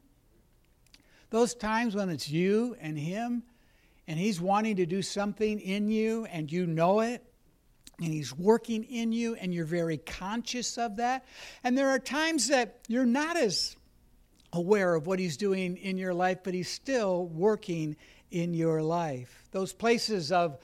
Those 1.31 1.55
times 1.55 1.95
when 1.95 2.11
it's 2.11 2.29
you 2.29 2.77
and 2.81 2.99
Him, 2.99 3.43
and 4.07 4.19
He's 4.19 4.41
wanting 4.41 4.77
to 4.77 4.87
do 4.87 5.03
something 5.03 5.59
in 5.61 5.89
you, 5.89 6.27
and 6.27 6.53
you 6.53 6.67
know 6.67 7.01
it, 7.01 7.25
and 7.99 8.09
He's 8.09 8.35
working 8.35 8.85
in 8.85 9.13
you, 9.13 9.35
and 9.37 9.55
you're 9.55 9.65
very 9.65 9.99
conscious 9.99 10.79
of 10.79 10.97
that. 10.97 11.25
And 11.65 11.77
there 11.77 11.91
are 11.91 11.99
times 11.99 12.49
that 12.49 12.81
you're 12.89 13.07
not 13.07 13.37
as 13.37 13.77
aware 14.53 14.95
of 14.95 15.07
what 15.07 15.19
He's 15.19 15.37
doing 15.37 15.77
in 15.77 15.99
your 15.99 16.15
life, 16.15 16.39
but 16.45 16.55
He's 16.55 16.71
still 16.71 17.27
working 17.27 17.97
in 18.31 18.55
your 18.55 18.83
life. 18.83 19.45
Those 19.53 19.73
places 19.73 20.33
of 20.33 20.59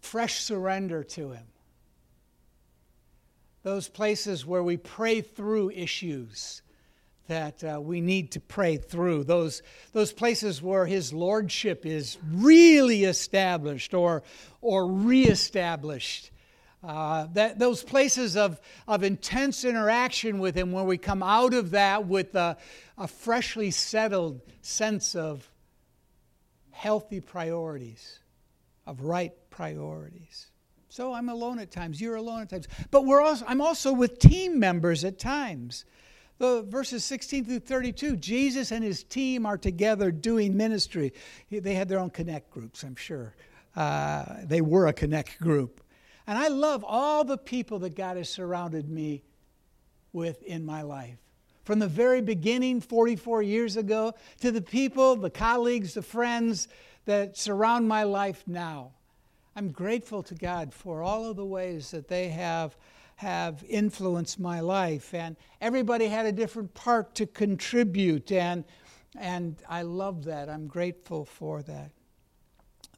fresh 0.00 0.40
surrender 0.40 1.02
to 1.04 1.30
Him 1.30 1.46
those 3.64 3.88
places 3.88 4.46
where 4.46 4.62
we 4.62 4.76
pray 4.76 5.22
through 5.22 5.70
issues 5.70 6.62
that 7.26 7.64
uh, 7.64 7.80
we 7.80 8.02
need 8.02 8.32
to 8.32 8.40
pray 8.40 8.76
through, 8.76 9.24
those, 9.24 9.62
those 9.92 10.12
places 10.12 10.60
where 10.60 10.84
His 10.84 11.14
Lordship 11.14 11.86
is 11.86 12.18
really 12.30 13.04
established 13.04 13.94
or, 13.94 14.22
or 14.60 14.86
reestablished. 14.86 16.30
Uh, 16.84 17.26
that, 17.32 17.58
those 17.58 17.82
places 17.82 18.36
of, 18.36 18.60
of 18.86 19.02
intense 19.02 19.64
interaction 19.64 20.38
with 20.38 20.54
Him, 20.54 20.70
where 20.70 20.84
we 20.84 20.98
come 20.98 21.22
out 21.22 21.54
of 21.54 21.70
that 21.70 22.06
with 22.06 22.34
a, 22.34 22.58
a 22.98 23.08
freshly 23.08 23.70
settled 23.70 24.42
sense 24.60 25.14
of 25.14 25.50
healthy 26.70 27.20
priorities, 27.20 28.18
of 28.86 29.00
right 29.00 29.32
priorities. 29.48 30.48
So 30.90 31.14
I'm 31.14 31.30
alone 31.30 31.58
at 31.58 31.70
times. 31.70 32.00
You're 32.00 32.16
alone 32.16 32.42
at 32.42 32.50
times. 32.50 32.68
But 32.90 33.06
we're 33.06 33.22
also, 33.22 33.46
I'm 33.48 33.62
also 33.62 33.92
with 33.92 34.18
team 34.18 34.58
members 34.58 35.04
at 35.04 35.18
times 35.18 35.86
the 36.38 36.62
verses 36.62 37.04
16 37.04 37.44
through 37.44 37.60
32, 37.60 38.16
Jesus 38.16 38.72
and 38.72 38.82
his 38.82 39.04
team 39.04 39.46
are 39.46 39.56
together 39.56 40.10
doing 40.10 40.56
ministry. 40.56 41.12
They 41.50 41.74
had 41.74 41.88
their 41.88 42.00
own 42.00 42.10
connect 42.10 42.50
groups, 42.50 42.82
I'm 42.82 42.96
sure. 42.96 43.34
Uh, 43.76 44.24
they 44.42 44.60
were 44.60 44.88
a 44.88 44.92
connect 44.92 45.40
group. 45.40 45.80
And 46.26 46.38
I 46.38 46.48
love 46.48 46.84
all 46.86 47.24
the 47.24 47.36
people 47.36 47.78
that 47.80 47.94
God 47.94 48.16
has 48.16 48.28
surrounded 48.28 48.88
me 48.88 49.22
with 50.12 50.42
in 50.42 50.64
my 50.64 50.82
life. 50.82 51.18
From 51.64 51.78
the 51.78 51.88
very 51.88 52.20
beginning, 52.20 52.80
44 52.80 53.42
years 53.42 53.76
ago, 53.76 54.14
to 54.40 54.50
the 54.50 54.62
people, 54.62 55.16
the 55.16 55.30
colleagues, 55.30 55.94
the 55.94 56.02
friends 56.02 56.68
that 57.06 57.36
surround 57.36 57.88
my 57.88 58.04
life 58.04 58.44
now. 58.46 58.92
I'm 59.56 59.70
grateful 59.70 60.22
to 60.24 60.34
God 60.34 60.72
for 60.72 61.02
all 61.02 61.24
of 61.24 61.36
the 61.36 61.44
ways 61.44 61.90
that 61.90 62.08
they 62.08 62.28
have 62.28 62.76
have 63.16 63.64
influenced 63.68 64.40
my 64.40 64.58
life 64.58 65.14
and 65.14 65.36
everybody 65.60 66.08
had 66.08 66.26
a 66.26 66.32
different 66.32 66.74
part 66.74 67.14
to 67.14 67.26
contribute 67.26 68.32
and 68.32 68.64
and 69.16 69.54
I 69.68 69.82
love 69.82 70.24
that. 70.24 70.48
I'm 70.48 70.66
grateful 70.66 71.24
for 71.24 71.62
that. 71.62 71.92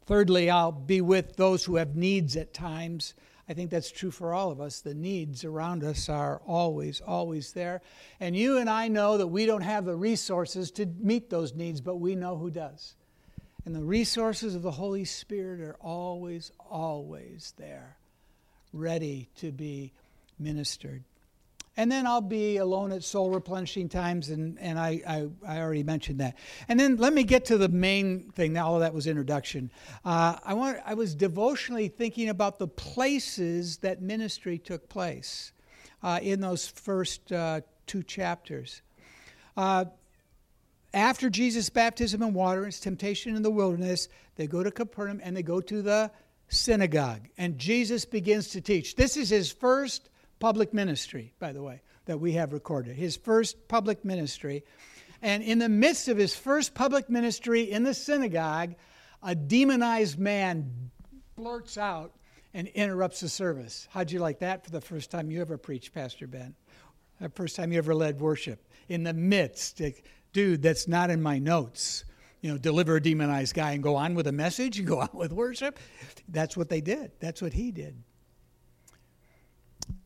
Thirdly, 0.06 0.48
I'll 0.50 0.72
be 0.72 1.00
with 1.00 1.36
those 1.36 1.64
who 1.64 1.76
have 1.76 1.96
needs 1.96 2.36
at 2.36 2.54
times. 2.54 3.14
I 3.48 3.54
think 3.54 3.70
that's 3.70 3.90
true 3.90 4.12
for 4.12 4.32
all 4.32 4.50
of 4.50 4.60
us. 4.60 4.80
The 4.80 4.94
needs 4.94 5.44
around 5.44 5.82
us 5.82 6.08
are 6.08 6.40
always, 6.46 7.00
always 7.00 7.52
there. 7.52 7.82
And 8.20 8.36
you 8.36 8.58
and 8.58 8.70
I 8.70 8.88
know 8.88 9.18
that 9.18 9.26
we 9.26 9.46
don't 9.46 9.62
have 9.62 9.84
the 9.84 9.96
resources 9.96 10.70
to 10.72 10.86
meet 10.86 11.28
those 11.28 11.54
needs, 11.54 11.80
but 11.80 11.96
we 11.96 12.14
know 12.14 12.36
who 12.36 12.50
does. 12.50 12.94
And 13.64 13.74
the 13.74 13.82
resources 13.82 14.54
of 14.54 14.62
the 14.62 14.70
Holy 14.70 15.04
Spirit 15.04 15.60
are 15.60 15.76
always, 15.80 16.52
always 16.70 17.52
there, 17.56 17.96
ready 18.72 19.28
to 19.36 19.50
be 19.50 19.92
ministered. 20.38 21.02
And 21.76 21.92
then 21.92 22.06
I'll 22.06 22.22
be 22.22 22.56
alone 22.56 22.90
at 22.92 23.04
soul 23.04 23.30
replenishing 23.30 23.90
times, 23.90 24.30
and, 24.30 24.58
and 24.58 24.78
I, 24.78 25.02
I, 25.06 25.28
I, 25.46 25.60
already 25.60 25.82
mentioned 25.82 26.20
that. 26.20 26.36
And 26.68 26.80
then 26.80 26.96
let 26.96 27.12
me 27.12 27.22
get 27.22 27.44
to 27.46 27.58
the 27.58 27.68
main 27.68 28.30
thing. 28.30 28.54
Now, 28.54 28.68
all 28.68 28.74
of 28.76 28.80
that 28.80 28.94
was 28.94 29.06
introduction. 29.06 29.70
Uh, 30.02 30.36
I, 30.42 30.54
want, 30.54 30.78
I 30.86 30.94
was 30.94 31.14
devotionally 31.14 31.88
thinking 31.88 32.30
about 32.30 32.58
the 32.58 32.66
places 32.66 33.76
that 33.78 34.00
ministry 34.00 34.56
took 34.56 34.88
place 34.88 35.52
uh, 36.02 36.18
in 36.22 36.40
those 36.40 36.66
first 36.66 37.30
uh, 37.30 37.60
two 37.86 38.02
chapters. 38.02 38.80
Uh, 39.54 39.84
after 40.94 41.28
Jesus' 41.28 41.68
baptism 41.68 42.22
in 42.22 42.32
water 42.32 42.60
and 42.60 42.72
his 42.72 42.80
temptation 42.80 43.36
in 43.36 43.42
the 43.42 43.50
wilderness, 43.50 44.08
they 44.36 44.46
go 44.46 44.62
to 44.62 44.70
Capernaum 44.70 45.20
and 45.22 45.36
they 45.36 45.42
go 45.42 45.60
to 45.60 45.82
the 45.82 46.10
synagogue. 46.48 47.28
And 47.36 47.58
Jesus 47.58 48.06
begins 48.06 48.48
to 48.50 48.62
teach. 48.62 48.96
This 48.96 49.18
is 49.18 49.28
his 49.28 49.52
first 49.52 50.08
public 50.38 50.72
ministry, 50.74 51.32
by 51.38 51.52
the 51.52 51.62
way, 51.62 51.82
that 52.06 52.18
we 52.18 52.32
have 52.32 52.52
recorded. 52.52 52.96
His 52.96 53.16
first 53.16 53.68
public 53.68 54.04
ministry. 54.04 54.64
And 55.22 55.42
in 55.42 55.58
the 55.58 55.68
midst 55.68 56.08
of 56.08 56.16
his 56.16 56.34
first 56.34 56.74
public 56.74 57.08
ministry 57.08 57.70
in 57.70 57.82
the 57.82 57.94
synagogue, 57.94 58.74
a 59.22 59.34
demonized 59.34 60.18
man 60.18 60.90
blurts 61.36 61.78
out 61.78 62.12
and 62.54 62.68
interrupts 62.68 63.20
the 63.20 63.28
service. 63.28 63.88
How'd 63.90 64.10
you 64.10 64.18
like 64.18 64.38
that 64.38 64.64
for 64.64 64.70
the 64.70 64.80
first 64.80 65.10
time 65.10 65.30
you 65.30 65.40
ever 65.40 65.58
preached, 65.58 65.92
Pastor 65.92 66.26
Ben? 66.26 66.54
The 67.20 67.28
first 67.30 67.56
time 67.56 67.72
you 67.72 67.78
ever 67.78 67.94
led 67.94 68.20
worship. 68.20 68.66
In 68.88 69.02
the 69.02 69.12
midst, 69.12 69.80
dude, 70.32 70.62
that's 70.62 70.86
not 70.86 71.10
in 71.10 71.20
my 71.22 71.38
notes. 71.38 72.04
You 72.40 72.52
know, 72.52 72.58
deliver 72.58 72.96
a 72.96 73.02
demonized 73.02 73.54
guy 73.54 73.72
and 73.72 73.82
go 73.82 73.96
on 73.96 74.14
with 74.14 74.26
a 74.26 74.32
message 74.32 74.78
and 74.78 74.86
go 74.86 75.00
on 75.00 75.10
with 75.12 75.32
worship. 75.32 75.78
That's 76.28 76.56
what 76.56 76.68
they 76.68 76.80
did. 76.80 77.12
That's 77.20 77.42
what 77.42 77.52
he 77.52 77.72
did. 77.72 78.02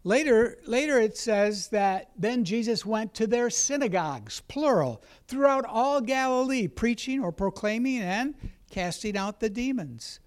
Later, 0.02 0.56
later 0.66 0.98
it 0.98 1.18
says 1.18 1.68
that 1.68 2.10
then 2.16 2.44
Jesus 2.44 2.86
went 2.86 3.12
to 3.14 3.26
their 3.26 3.50
synagogues, 3.50 4.40
plural, 4.48 5.02
throughout 5.28 5.66
all 5.66 6.00
Galilee, 6.00 6.68
preaching 6.68 7.22
or 7.22 7.32
proclaiming 7.32 8.00
and 8.00 8.34
casting 8.70 9.16
out 9.16 9.40
the 9.40 9.50
demons. 9.50 10.20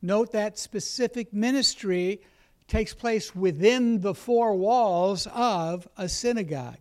Note 0.00 0.32
that 0.32 0.58
specific 0.58 1.32
ministry 1.32 2.22
takes 2.68 2.94
place 2.94 3.34
within 3.34 4.00
the 4.00 4.14
four 4.14 4.54
walls 4.54 5.26
of 5.34 5.86
a 5.96 6.08
synagogue. 6.08 6.78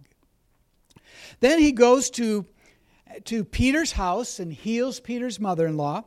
Then 1.41 1.59
he 1.59 1.71
goes 1.73 2.09
to, 2.11 2.45
to 3.25 3.43
Peter's 3.43 3.93
house 3.93 4.39
and 4.39 4.53
heals 4.53 4.99
Peter's 4.99 5.39
mother 5.39 5.67
in 5.67 5.75
law. 5.75 6.03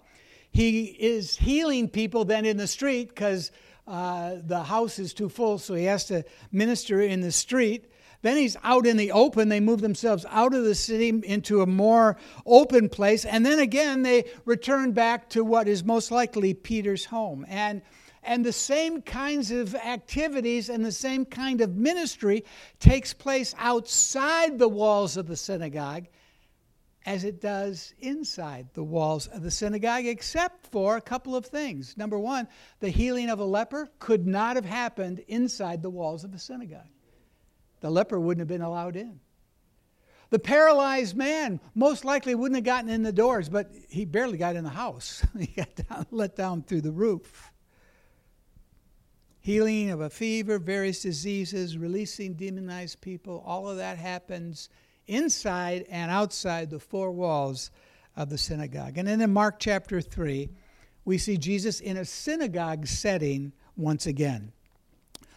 He 0.53 0.85
is 0.85 1.37
healing 1.37 1.88
people 1.88 2.24
then 2.24 2.44
in 2.44 2.57
the 2.57 2.66
street 2.66 3.09
because 3.09 3.53
uh, 3.90 4.37
the 4.46 4.62
house 4.62 5.00
is 5.00 5.12
too 5.12 5.29
full, 5.29 5.59
so 5.59 5.74
he 5.74 5.85
has 5.87 6.05
to 6.05 6.24
minister 6.53 7.00
in 7.00 7.20
the 7.20 7.33
street. 7.33 7.90
Then 8.22 8.37
he's 8.37 8.57
out 8.62 8.87
in 8.87 8.96
the 8.96 9.11
open. 9.11 9.48
They 9.48 9.59
move 9.59 9.81
themselves 9.81 10.24
out 10.31 10.55
of 10.55 10.62
the 10.62 10.76
city 10.76 11.09
into 11.09 11.62
a 11.62 11.66
more 11.66 12.16
open 12.46 12.88
place. 12.88 13.24
And 13.24 13.44
then 13.44 13.59
again, 13.59 14.03
they 14.03 14.31
return 14.44 14.92
back 14.92 15.29
to 15.31 15.42
what 15.42 15.66
is 15.66 15.83
most 15.83 16.12
likely 16.12 16.55
Peter's 16.55 17.05
home. 17.05 17.44
And, 17.48 17.83
and 18.22 18.46
the 18.46 18.53
same 18.53 19.03
kinds 19.03 19.50
of 19.50 19.74
activities 19.74 20.68
and 20.68 20.85
the 20.85 20.92
same 20.92 21.24
kind 21.24 21.61
of 21.61 21.74
ministry 21.74 22.44
takes 22.79 23.12
place 23.12 23.57
outside 23.59 24.59
the 24.59 24.68
walls 24.68 25.16
of 25.16 25.26
the 25.26 25.37
synagogue 25.37 26.07
as 27.07 27.25
it 27.25 27.41
does 27.41 27.95
inside 28.01 28.69
the 28.75 28.83
walls 28.83 29.27
of 29.29 29.43
the 29.43 29.51
synagogue, 29.51 30.05
except 30.05 30.67
for 30.67 30.97
a 30.97 31.01
couple 31.01 31.35
of 31.35 31.47
things. 31.47 31.97
Number 31.97 32.19
one, 32.19 32.47
the 32.81 32.91
healing 32.91 33.31
of 33.31 33.39
a 33.39 33.45
leper 33.45 33.89
could 33.99 34.27
not 34.27 34.57
have 34.57 34.67
happened 34.67 35.21
inside 35.27 35.83
the 35.83 35.91
walls 35.91 36.25
of 36.25 36.33
the 36.33 36.39
synagogue. 36.39 36.89
The 37.81 37.91
leper 37.91 38.21
wouldn't 38.21 38.41
have 38.41 38.49
been 38.49 38.63
allowed 38.63 38.97
in. 38.97 39.21
The 40.29 40.39
paralyzed 40.39 41.17
man 41.17 41.59
most 41.75 42.05
likely 42.05 42.35
wouldn't 42.35 42.57
have 42.57 42.65
gotten 42.65 42.91
in 42.91 43.03
the 43.03 43.13
doors, 43.13 43.49
but 43.49 43.73
he 43.89 44.05
barely 44.05 44.39
got 44.39 44.55
in 44.55 44.63
the 44.63 44.71
house. 44.71 45.27
he 45.39 45.47
got 45.47 45.75
down, 45.75 46.07
let 46.11 46.37
down 46.37 46.63
through 46.63 46.83
the 46.83 46.93
roof. 46.93 47.51
Healing 49.41 49.91
of 49.91 50.03
a 50.03 50.11
fever, 50.11 50.59
various 50.59 51.03
diseases, 51.03 51.79
releasing 51.79 52.35
demonized 52.35 53.01
people, 53.01 53.43
all 53.45 53.69
of 53.69 53.79
that 53.79 53.97
happens 53.97 54.69
inside 55.11 55.85
and 55.90 56.11
outside 56.11 56.70
the 56.70 56.79
four 56.79 57.11
walls 57.11 57.70
of 58.16 58.31
the 58.31 58.38
synagogue. 58.38 58.96
And 58.96 59.07
then 59.07 59.20
in 59.20 59.33
Mark 59.33 59.59
chapter 59.59 60.01
3, 60.01 60.49
we 61.05 61.18
see 61.18 61.37
Jesus 61.37 61.81
in 61.81 61.96
a 61.96 62.05
synagogue 62.05 62.87
setting 62.87 63.53
once 63.77 64.07
again. 64.07 64.53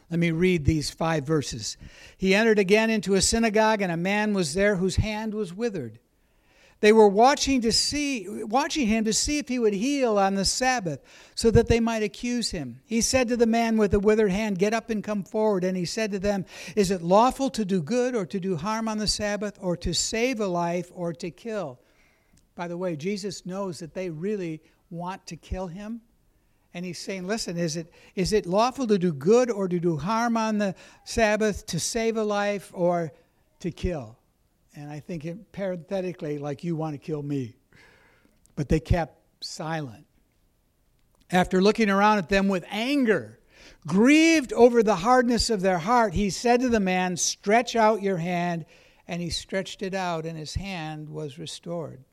Let 0.10 0.20
me 0.20 0.32
read 0.32 0.66
these 0.66 0.92
five 0.92 1.26
verses. 1.26 1.78
He 2.18 2.36
entered 2.36 2.60
again 2.60 2.90
into 2.90 3.16
a 3.16 3.22
synagogue, 3.22 3.82
and 3.82 3.92
a 3.92 3.98
man 3.98 4.34
was 4.34 4.54
there 4.54 4.76
whose 4.76 4.98
hand 4.98 5.34
was 5.34 5.54
withered. 5.54 6.00
They 6.80 6.92
were 6.92 7.08
watching 7.08 7.62
to 7.62 7.72
see 7.72 8.28
watching 8.44 8.88
him 8.88 9.06
to 9.06 9.14
see 9.14 9.38
if 9.38 9.48
he 9.48 9.60
would 9.60 9.74
heal 9.74 10.18
on 10.18 10.36
the 10.36 10.46
Sabbath 10.46 11.02
so 11.36 11.50
that 11.52 11.68
they 11.68 11.80
might 11.80 12.04
accuse 12.04 12.52
him. 12.52 12.82
He 12.86 13.00
said 13.02 13.28
to 13.30 13.38
the 13.38 13.46
man 13.46 13.78
with 13.78 13.92
the 13.92 14.00
withered 14.00 14.32
hand, 14.32 14.60
"Get 14.60 14.74
up 14.74 14.90
and 14.90 15.04
come 15.04 15.24
forward." 15.24 15.64
And 15.64 15.78
he 15.78 15.86
said 15.86 16.12
to 16.12 16.20
them, 16.20 16.46
"Is 16.76 16.92
it 16.92 17.02
lawful 17.02 17.50
to 17.52 17.64
do 17.64 17.82
good 17.82 18.16
or 18.16 18.26
to 18.26 18.40
do 18.40 18.58
harm 18.58 18.88
on 18.88 18.98
the 18.98 19.08
Sabbath 19.08 19.58
or 19.62 19.78
to 19.78 19.94
save 19.94 20.40
a 20.40 20.48
life 20.48 20.92
or 20.94 21.14
to 21.14 21.32
kill?" 21.32 21.80
By 22.56 22.68
the 22.68 22.78
way, 22.78 22.96
Jesus 22.96 23.46
knows 23.46 23.80
that 23.80 23.94
they 23.94 24.10
really 24.10 24.62
want 24.90 25.26
to 25.28 25.36
kill 25.36 25.68
him. 25.68 26.02
And 26.74 26.86
he's 26.86 26.98
saying, 26.98 27.28
listen, 27.28 27.56
is 27.56 27.76
it, 27.78 27.92
is 28.16 28.34
it 28.34 28.48
lawful 28.48 28.88
to 28.88 28.98
do 28.98 29.14
good 29.14 29.52
or 29.52 29.68
to 29.68 29.80
do 29.80 29.98
harm 29.98 30.36
on 30.36 30.58
the 30.58 30.74
Sabbath, 31.06 31.66
to 31.68 31.80
save 31.80 32.18
a 32.18 32.24
life 32.24 32.72
or 32.74 33.12
to 33.60 33.72
kill? 33.72 34.18
And 34.76 34.92
I 34.92 35.00
think 35.00 35.26
it, 35.26 35.52
parenthetically, 35.52 36.38
like 36.38 36.64
you 36.64 36.76
want 36.76 36.94
to 36.94 36.98
kill 36.98 37.22
me. 37.22 37.56
But 38.56 38.70
they 38.70 38.80
kept 38.80 39.18
silent. 39.44 40.06
After 41.32 41.62
looking 41.62 41.90
around 41.90 42.20
at 42.20 42.30
them 42.30 42.48
with 42.48 42.66
anger, 42.70 43.40
grieved 43.88 44.54
over 44.54 44.84
the 44.84 44.96
hardness 44.96 45.50
of 45.50 45.62
their 45.62 45.80
heart, 45.80 46.14
he 46.14 46.30
said 46.30 46.62
to 46.62 46.70
the 46.70 46.80
man, 46.80 47.18
Stretch 47.18 47.76
out 47.76 48.02
your 48.02 48.18
hand. 48.18 48.66
And 49.08 49.22
he 49.22 49.30
stretched 49.30 49.82
it 49.82 49.94
out, 49.94 50.26
and 50.26 50.38
his 50.38 50.56
hand 50.56 51.10
was 51.10 51.38
restored. 51.38 52.06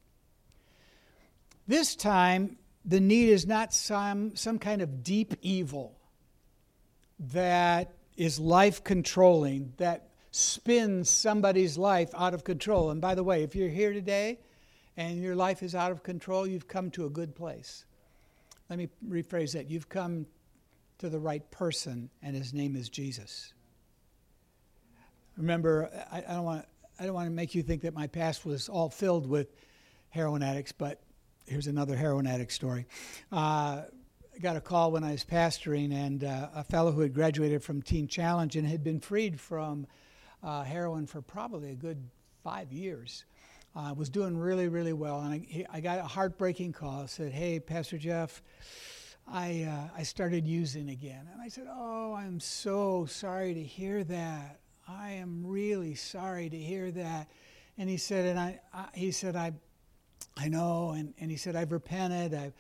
This 1.68 1.94
time, 1.94 2.58
the 2.84 2.98
need 2.98 3.28
is 3.28 3.46
not 3.46 3.72
some, 3.72 4.34
some 4.34 4.58
kind 4.58 4.82
of 4.82 5.04
deep 5.04 5.34
evil 5.40 5.96
that 7.20 7.92
is 8.16 8.40
life 8.40 8.82
controlling, 8.82 9.72
that 9.76 10.09
spins 10.30 11.10
somebody's 11.10 11.76
life 11.76 12.10
out 12.16 12.34
of 12.34 12.44
control. 12.44 12.90
And 12.90 13.00
by 13.00 13.14
the 13.14 13.24
way, 13.24 13.42
if 13.42 13.54
you're 13.54 13.68
here 13.68 13.92
today 13.92 14.38
and 14.96 15.20
your 15.20 15.34
life 15.34 15.62
is 15.62 15.74
out 15.74 15.90
of 15.90 16.02
control, 16.02 16.46
you've 16.46 16.68
come 16.68 16.90
to 16.92 17.06
a 17.06 17.10
good 17.10 17.34
place. 17.34 17.84
Let 18.68 18.78
me 18.78 18.88
rephrase 19.08 19.52
that. 19.54 19.68
You've 19.68 19.88
come 19.88 20.26
to 20.98 21.08
the 21.08 21.18
right 21.18 21.50
person, 21.50 22.10
and 22.22 22.36
his 22.36 22.52
name 22.54 22.76
is 22.76 22.88
Jesus. 22.88 23.52
Remember, 25.36 25.90
I, 26.12 26.18
I 26.18 26.34
don't 26.34 26.44
want 26.44 26.66
I 26.98 27.06
don't 27.06 27.14
want 27.14 27.26
to 27.26 27.32
make 27.32 27.54
you 27.54 27.62
think 27.62 27.80
that 27.82 27.94
my 27.94 28.06
past 28.06 28.44
was 28.44 28.68
all 28.68 28.90
filled 28.90 29.26
with 29.26 29.48
heroin 30.10 30.42
addicts, 30.42 30.70
but 30.70 31.00
here's 31.46 31.66
another 31.66 31.96
heroin 31.96 32.26
addict 32.26 32.52
story. 32.52 32.84
Uh, 33.32 33.84
I 34.34 34.38
got 34.42 34.56
a 34.56 34.60
call 34.60 34.92
when 34.92 35.02
I 35.02 35.12
was 35.12 35.24
pastoring, 35.24 35.94
and 35.94 36.22
uh, 36.22 36.50
a 36.54 36.62
fellow 36.62 36.92
who 36.92 37.00
had 37.00 37.14
graduated 37.14 37.64
from 37.64 37.80
Teen 37.80 38.06
Challenge 38.06 38.54
and 38.56 38.68
had 38.68 38.84
been 38.84 39.00
freed 39.00 39.40
from 39.40 39.86
uh, 40.42 40.62
heroin 40.62 41.06
for 41.06 41.22
probably 41.22 41.70
a 41.70 41.74
good 41.74 42.02
five 42.42 42.72
years. 42.72 43.24
I 43.74 43.90
uh, 43.90 43.94
was 43.94 44.08
doing 44.08 44.36
really, 44.36 44.68
really 44.68 44.92
well, 44.92 45.20
and 45.20 45.32
I, 45.34 45.66
I 45.72 45.80
got 45.80 45.98
a 45.98 46.04
heartbreaking 46.04 46.72
call. 46.72 47.06
said, 47.06 47.32
"Hey, 47.32 47.60
Pastor 47.60 47.98
Jeff, 47.98 48.42
I 49.28 49.62
uh, 49.62 49.96
I 49.96 50.02
started 50.02 50.46
using 50.46 50.90
again." 50.90 51.28
And 51.32 51.40
I 51.40 51.48
said, 51.48 51.68
"Oh, 51.70 52.14
I'm 52.14 52.40
so 52.40 53.06
sorry 53.06 53.54
to 53.54 53.62
hear 53.62 54.02
that. 54.04 54.58
I 54.88 55.12
am 55.12 55.46
really 55.46 55.94
sorry 55.94 56.50
to 56.50 56.58
hear 56.58 56.90
that." 56.90 57.28
And 57.78 57.88
he 57.88 57.96
said, 57.96 58.26
"And 58.26 58.40
I, 58.40 58.60
I 58.74 58.86
he 58.92 59.12
said 59.12 59.36
I, 59.36 59.52
I 60.36 60.48
know." 60.48 60.90
And, 60.90 61.14
and 61.20 61.30
he 61.30 61.36
said, 61.36 61.54
"I've 61.54 61.72
repented. 61.72 62.34
I've." 62.34 62.54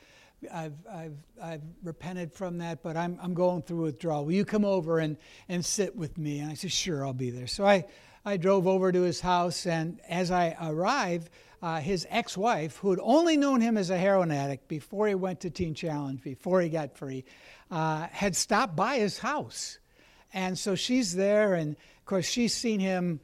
I've, 0.52 0.74
I've, 0.90 1.16
I've 1.42 1.62
repented 1.82 2.32
from 2.32 2.58
that, 2.58 2.82
but 2.82 2.96
I'm, 2.96 3.18
I'm 3.22 3.34
going 3.34 3.62
through 3.62 3.82
withdrawal. 3.82 4.24
Will 4.24 4.32
you 4.32 4.44
come 4.44 4.64
over 4.64 4.98
and, 4.98 5.16
and 5.48 5.64
sit 5.64 5.94
with 5.94 6.16
me? 6.18 6.40
And 6.40 6.50
I 6.50 6.54
said, 6.54 6.72
Sure, 6.72 7.04
I'll 7.04 7.12
be 7.12 7.30
there. 7.30 7.46
So 7.46 7.66
I, 7.66 7.84
I 8.24 8.36
drove 8.36 8.66
over 8.66 8.92
to 8.92 9.02
his 9.02 9.20
house, 9.20 9.66
and 9.66 10.00
as 10.08 10.30
I 10.30 10.56
arrived, 10.60 11.30
uh, 11.62 11.80
his 11.80 12.06
ex 12.10 12.36
wife, 12.36 12.76
who 12.76 12.90
had 12.90 13.00
only 13.02 13.36
known 13.36 13.60
him 13.60 13.76
as 13.76 13.90
a 13.90 13.98
heroin 13.98 14.30
addict 14.30 14.68
before 14.68 15.08
he 15.08 15.14
went 15.14 15.40
to 15.40 15.50
Teen 15.50 15.74
Challenge, 15.74 16.22
before 16.22 16.60
he 16.60 16.68
got 16.68 16.96
free, 16.96 17.24
uh, 17.70 18.06
had 18.10 18.34
stopped 18.34 18.74
by 18.74 18.98
his 18.98 19.18
house. 19.18 19.78
And 20.32 20.58
so 20.58 20.74
she's 20.74 21.14
there, 21.14 21.54
and 21.54 21.76
of 21.76 22.04
course, 22.06 22.26
she's 22.26 22.54
seen 22.54 22.80
him 22.80 23.20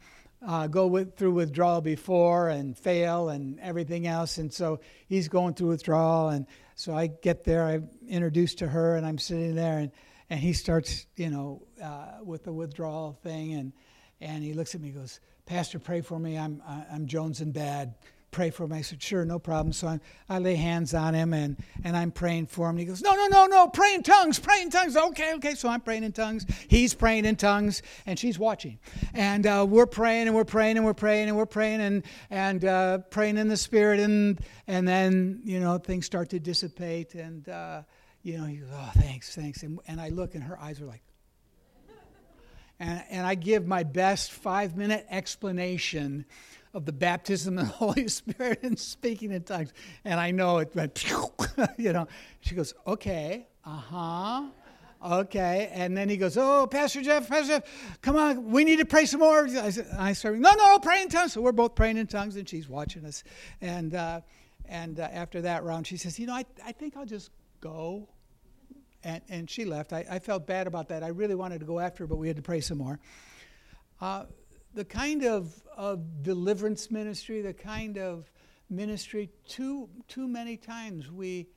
uh, 0.47 0.67
go 0.67 0.87
with, 0.87 1.17
through 1.17 1.33
withdrawal 1.33 1.81
before 1.81 2.49
and 2.49 2.77
fail 2.77 3.31
and 3.31 3.59
everything 3.61 4.07
else. 4.07 4.39
And 4.39 4.53
so 4.53 4.81
he's 5.09 5.29
going 5.29 5.55
through 5.55 5.69
withdrawal. 5.69 6.29
And 6.29 6.47
so 6.77 6.95
I 6.95 7.09
get 7.09 7.43
there, 7.43 7.65
I'm 7.65 7.89
introduced 8.09 8.59
to 8.59 8.69
her, 8.69 8.97
and 8.97 9.05
I'm 9.05 9.19
sitting 9.19 9.57
there, 9.57 9.79
and, 9.79 9.91
and 10.31 10.39
he 10.39 10.53
starts, 10.53 11.07
you 11.17 11.31
know, 11.31 11.67
uh, 11.83 12.19
with 12.23 12.45
the 12.45 12.53
withdrawal 12.53 13.19
thing. 13.23 13.55
And 13.55 13.73
and 14.21 14.43
he 14.43 14.55
looks 14.55 14.75
at 14.75 14.81
me 14.81 14.89
and 14.89 14.99
goes, 14.99 15.21
Pastor, 15.45 15.79
pray 15.79 16.01
for 16.01 16.19
me. 16.19 16.39
I'm, 16.39 16.63
I'm 16.67 17.07
Jones 17.07 17.41
and 17.41 17.53
bad. 17.53 17.95
Pray 18.37 18.51
for 18.51 18.65
him. 18.65 18.73
I 18.75 18.83
said, 18.83 19.03
Sure, 19.03 19.25
no 19.25 19.39
problem. 19.39 19.73
So 19.73 19.87
I, 19.87 19.99
I 20.29 20.41
lay 20.41 20.57
hands 20.57 20.93
on 20.93 21.15
him 21.15 21.33
and, 21.33 21.57
and 21.85 21.97
I'm 21.97 22.11
praying 22.11 22.49
for 22.49 22.69
him. 22.69 22.77
He 22.77 22.85
goes, 22.85 23.01
No, 23.01 23.15
no, 23.15 23.29
no, 23.29 23.47
no, 23.47 23.67
pray 23.69 23.95
in 23.95 24.03
tongues, 24.03 24.39
pray 24.39 24.61
in 24.61 24.69
tongues. 24.69 24.95
Okay, 24.95 25.33
okay. 25.37 25.55
So 25.55 25.71
I'm 25.71 25.81
praying 25.81 26.05
in 26.05 26.13
tongues. 26.13 26.45
He's 26.69 26.93
praying 26.93 27.25
in 27.25 27.37
tongues 27.37 27.81
and 28.05 28.19
she's 28.19 28.39
watching. 28.39 28.79
And 29.15 29.47
uh, 29.47 29.65
we're 29.67 29.87
praying 29.87 30.27
and 30.27 30.37
we're 30.37 30.45
praying 30.45 30.77
and 30.77 30.85
we're 30.85 30.93
praying 30.93 31.29
and 31.29 31.37
we're 31.39 31.47
praying 31.47 31.81
and, 31.81 32.03
and 32.29 32.63
uh, 32.67 32.99
praying 33.09 33.39
in 33.39 33.49
the 33.49 33.57
Spirit. 33.57 34.01
And, 34.01 34.39
and 34.67 34.87
then, 34.87 35.41
you 35.43 35.59
know, 35.59 35.79
things 35.79 36.05
start 36.05 36.29
to 36.29 36.39
dissipate. 36.39 37.15
And, 37.15 37.49
uh, 37.49 37.85
you 38.23 38.37
know, 38.37 38.45
he 38.45 38.57
goes, 38.57 38.69
Oh, 38.71 38.91
thanks, 38.97 39.35
thanks. 39.35 39.63
And, 39.63 39.81
and 39.89 39.99
I 39.99 40.11
look 40.11 40.35
and 40.35 40.45
her 40.45 40.61
eyes 40.61 40.79
are 40.83 40.87
like, 40.87 41.03
and, 42.81 43.03
and 43.09 43.27
I 43.27 43.35
give 43.35 43.67
my 43.67 43.83
best 43.83 44.31
five 44.31 44.77
minute 44.77 45.07
explanation 45.09 46.27
of 46.77 46.85
the 46.85 46.93
baptism 46.93 47.59
of 47.59 47.67
the 47.67 47.73
Holy 47.73 48.07
Spirit 48.07 48.63
and 48.63 48.79
speaking 48.79 49.33
in 49.33 49.43
tongues. 49.43 49.73
And 50.05 50.21
I 50.21 50.31
know 50.31 50.59
it 50.59 50.75
went, 50.75 51.05
you 51.79 51.93
know. 51.93 52.07
She 52.41 52.55
goes, 52.55 52.75
okay, 52.87 53.49
uh 53.65 53.71
huh. 53.71 54.43
Okay, 55.05 55.71
and 55.73 55.97
then 55.97 56.09
he 56.09 56.17
goes, 56.17 56.39
"Oh, 56.39 56.67
Pastor 56.67 57.03
Jeff, 57.03 57.29
Pastor 57.29 57.61
Jeff, 57.61 57.99
come 58.01 58.17
on, 58.17 58.51
we 58.51 58.65
need 58.65 58.79
to 58.79 58.87
pray 58.87 59.05
some 59.05 59.21
more." 59.21 59.45
I, 59.45 59.69
said, 59.71 59.87
I 59.97 60.15
started, 60.15 60.41
"No, 60.41 60.53
no, 60.55 60.79
pray 60.79 61.03
in 61.03 61.09
tongues." 61.11 61.35
So 61.35 61.43
we're 61.43 61.53
both 61.53 61.75
praying 61.75 61.99
in 61.99 62.07
tongues, 62.07 62.37
and 62.37 62.49
she's 62.49 62.67
watching 62.67 63.05
us. 63.05 63.23
And 63.61 63.95
uh, 63.95 64.23
and 64.65 64.99
uh, 64.99 65.03
after 65.13 65.43
that 65.43 65.65
round, 65.65 65.87
she 65.87 65.99
says, 65.99 66.19
"You 66.19 66.27
know, 66.27 66.33
I, 66.33 66.47
I 66.65 66.73
think 66.73 66.97
I'll 66.97 67.05
just 67.05 67.31
go." 67.61 68.09
and, 69.05 69.21
and 69.29 69.51
she 69.51 69.67
left. 69.67 69.93
I, 69.93 70.05
I, 70.11 70.19
felt 70.19 70.47
bad 70.47 70.67
about 70.67 70.89
that. 70.89 71.05
I 71.05 71.09
really 71.09 71.37
wanted 71.37 71.61
to 71.61 71.67
go 71.67 71.79
after 71.79 72.05
her, 72.05 72.09
but 72.09 72.17
we 72.17 72.27
had 72.27 72.37
to 72.37 72.43
pray 72.43 72.61
some 72.61 72.79
more. 72.79 72.99
Uh, 74.01 74.25
the 74.77 74.85
kind 74.85 75.25
of, 75.25 75.53
of 75.77 76.23
deliverance 76.23 76.91
ministry, 76.91 77.43
the 77.43 77.53
kind 77.53 77.99
of 77.99 78.31
ministry, 78.71 79.31
too, 79.49 79.89
too 80.07 80.29
many 80.29 80.57
times 80.57 81.11
we, 81.11 81.49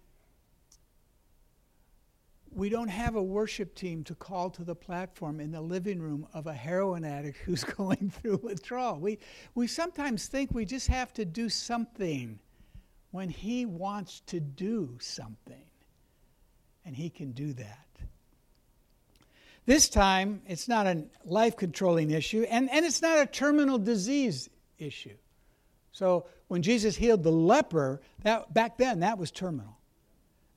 we 2.49 2.69
don't 2.69 2.87
have 2.87 3.15
a 3.15 3.21
worship 3.21 3.75
team 3.75 4.03
to 4.05 4.15
call 4.15 4.49
to 4.49 4.63
the 4.63 4.73
platform 4.73 5.39
in 5.39 5.51
the 5.51 5.61
living 5.61 6.01
room 6.01 6.25
of 6.33 6.47
a 6.47 6.53
heroin 6.53 7.05
addict 7.05 7.37
who's 7.45 7.63
going 7.63 8.09
through 8.09 8.39
withdrawal. 8.41 8.97
We, 8.99 9.19
we 9.53 9.67
sometimes 9.67 10.27
think 10.27 10.53
we 10.53 10.65
just 10.65 10.87
have 10.87 11.13
to 11.13 11.25
do 11.25 11.49
something 11.49 12.39
when 13.11 13.29
he 13.29 13.67
wants 13.67 14.21
to 14.27 14.39
do 14.39 14.97
something 14.99 15.69
and 16.89 16.95
He 16.95 17.11
can 17.11 17.33
do 17.33 17.53
that. 17.53 17.85
This 19.69 19.87
time, 19.87 20.41
it's 20.47 20.67
not 20.67 20.87
a 20.87 21.03
life 21.25 21.55
controlling 21.55 22.09
issue, 22.09 22.43
and, 22.49 22.71
and 22.71 22.83
it's 22.83 23.03
not 23.03 23.19
a 23.19 23.27
terminal 23.27 23.77
disease 23.77 24.49
issue. 24.79 25.13
So 25.91 26.25
when 26.47 26.63
Jesus 26.63 26.95
healed 26.95 27.21
the 27.21 27.31
leper, 27.31 28.01
that, 28.23 28.51
back 28.51 28.79
then 28.79 29.01
that 29.01 29.19
was 29.19 29.29
terminal 29.29 29.77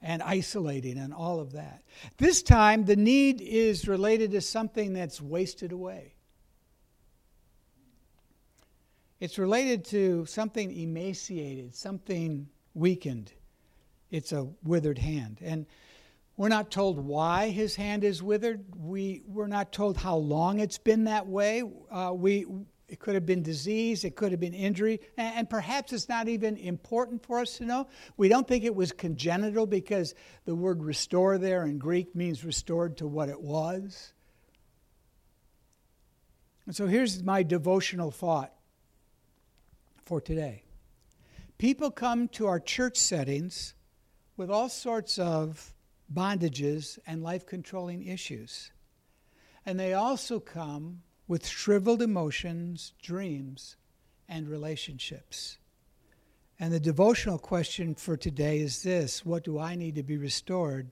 and 0.01 0.23
isolating 0.23 0.97
and 0.97 1.13
all 1.13 1.41
of 1.41 1.53
that. 1.53 1.83
This 2.17 2.43
time, 2.43 2.87
the 2.87 2.97
need 2.97 3.43
is 3.43 3.87
related 3.87 4.31
to 4.31 4.41
something 4.41 4.95
that's 4.95 5.21
wasted 5.21 5.73
away. 5.73 6.15
It's 9.21 9.39
related 9.39 9.85
to 9.89 10.25
something 10.25 10.75
emaciated, 10.75 11.75
something 11.75 12.49
weakened. 12.73 13.31
It's 14.11 14.33
a 14.33 14.49
withered 14.65 14.97
hand. 14.97 15.37
And 15.43 15.67
we're 16.37 16.49
not 16.49 16.71
told 16.71 16.99
why 16.99 17.51
his 17.51 17.77
hand 17.77 18.05
is 18.05 18.23
withered. 18.23 18.65
We, 18.77 19.23
we're 19.27 19.47
not 19.47 19.73
told 19.73 19.97
how 19.97 20.17
long 20.17 20.61
it's 20.61 20.79
been 20.79 21.05
that 21.05 21.27
way. 21.27 21.63
Uh, 21.91 22.13
we, 22.15 22.47
it 22.89 22.99
could 22.99 23.15
have 23.15 23.27
been 23.27 23.43
disease, 23.43 24.05
it 24.05 24.17
could 24.17 24.33
have 24.33 24.41
been 24.41 24.55
injury, 24.55 25.01
and, 25.17 25.37
and, 25.37 25.51
perhaps 25.51 25.93
it's 25.93 26.09
not 26.09 26.29
even 26.29 26.59
important 26.59 27.25
for 27.25 27.39
us 27.39 27.57
to 27.57 27.65
know. 27.65 27.87
We 28.17 28.29
don't 28.29 28.47
think 28.47 28.65
it 28.65 28.75
was 28.75 28.93
congenital 28.93 29.67
because 29.67 30.15
the 30.45 30.55
word 30.55 30.83
restore 30.83 31.39
there 31.39 31.65
in 31.65 31.79
Greek 31.79 32.15
means 32.15 32.45
restored 32.45 32.99
to 32.99 33.07
what 33.07 33.31
it 33.31 33.41
was. 33.41 34.13
And 36.67 36.77
so 36.77 36.87
here's 36.87 37.23
my 37.23 37.43
devotional 37.43 38.11
thought 38.11 38.53
for 40.05 40.21
today. 40.21 40.63
People 41.59 41.91
come 41.91 42.29
to 42.29 42.47
our 42.47 42.61
church 42.61 42.97
settings 42.97 43.75
with 44.37 44.51
all 44.51 44.69
sorts 44.69 45.19
of 45.19 45.73
bondages, 46.13 46.99
and 47.07 47.23
life 47.23 47.47
controlling 47.47 48.07
issues. 48.07 48.71
And 49.65 49.79
they 49.79 49.95
also 49.95 50.41
come 50.41 51.03
with 51.29 51.47
shriveled 51.47 52.03
emotions, 52.03 52.93
dreams, 53.01 53.77
and 54.29 54.49
relationships. 54.49 55.59
And 56.59 56.73
the 56.73 56.81
devotional 56.81 57.39
question 57.39 57.95
for 57.95 58.17
today 58.17 58.61
is 58.61 58.83
this 58.83 59.25
What 59.25 59.45
do 59.45 59.59
I 59.59 59.75
need 59.75 59.95
to 59.97 60.03
be 60.03 60.17
restored 60.17 60.91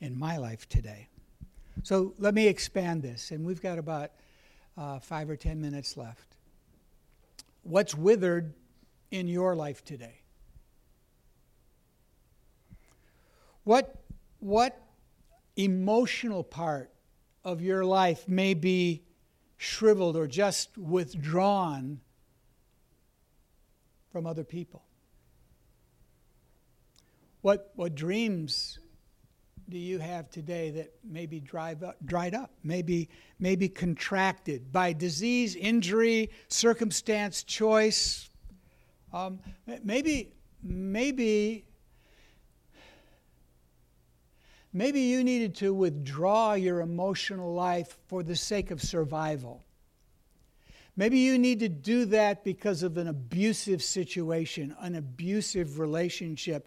in 0.00 0.18
my 0.18 0.36
life 0.36 0.68
today? 0.68 1.08
So 1.82 2.14
let 2.18 2.34
me 2.34 2.46
expand 2.46 3.02
this, 3.02 3.30
and 3.30 3.44
we've 3.44 3.60
got 3.60 3.78
about 3.78 4.12
uh, 4.78 5.00
five 5.00 5.28
or 5.28 5.36
ten 5.36 5.60
minutes 5.60 5.96
left. 5.96 6.36
What's 7.62 7.94
withered 7.94 8.54
in 9.10 9.28
your 9.28 9.56
life 9.56 9.84
today? 9.84 10.20
What 13.64 14.03
what 14.44 14.78
emotional 15.56 16.44
part 16.44 16.90
of 17.44 17.62
your 17.62 17.82
life 17.82 18.28
may 18.28 18.52
be 18.52 19.02
shriveled 19.56 20.16
or 20.18 20.26
just 20.26 20.76
withdrawn 20.76 21.98
from 24.12 24.26
other 24.26 24.44
people? 24.44 24.84
What, 27.40 27.72
what 27.74 27.94
dreams 27.94 28.78
do 29.70 29.78
you 29.78 29.98
have 29.98 30.28
today 30.28 30.70
that 30.72 30.92
maybe 31.02 31.40
drive 31.40 31.82
up, 31.82 31.96
dried 32.04 32.34
up, 32.34 32.50
maybe, 32.62 33.08
maybe 33.38 33.66
contracted 33.66 34.70
by 34.70 34.92
disease, 34.92 35.56
injury, 35.56 36.28
circumstance, 36.48 37.44
choice? 37.44 38.28
Um, 39.10 39.40
maybe, 39.82 40.34
maybe 40.62 41.64
Maybe 44.76 45.02
you 45.02 45.22
needed 45.22 45.54
to 45.56 45.72
withdraw 45.72 46.54
your 46.54 46.80
emotional 46.80 47.54
life 47.54 47.96
for 48.08 48.24
the 48.24 48.34
sake 48.34 48.72
of 48.72 48.82
survival. 48.82 49.64
Maybe 50.96 51.18
you 51.20 51.38
need 51.38 51.60
to 51.60 51.68
do 51.68 52.06
that 52.06 52.42
because 52.42 52.82
of 52.82 52.96
an 52.98 53.06
abusive 53.06 53.84
situation, 53.84 54.74
an 54.80 54.96
abusive 54.96 55.78
relationship. 55.78 56.66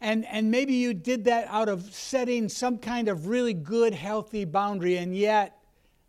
And, 0.00 0.24
and 0.26 0.50
maybe 0.50 0.74
you 0.74 0.94
did 0.94 1.24
that 1.24 1.46
out 1.48 1.68
of 1.68 1.94
setting 1.94 2.48
some 2.48 2.76
kind 2.76 3.06
of 3.06 3.28
really 3.28 3.54
good, 3.54 3.94
healthy 3.94 4.44
boundary, 4.44 4.96
and 4.96 5.16
yet 5.16 5.56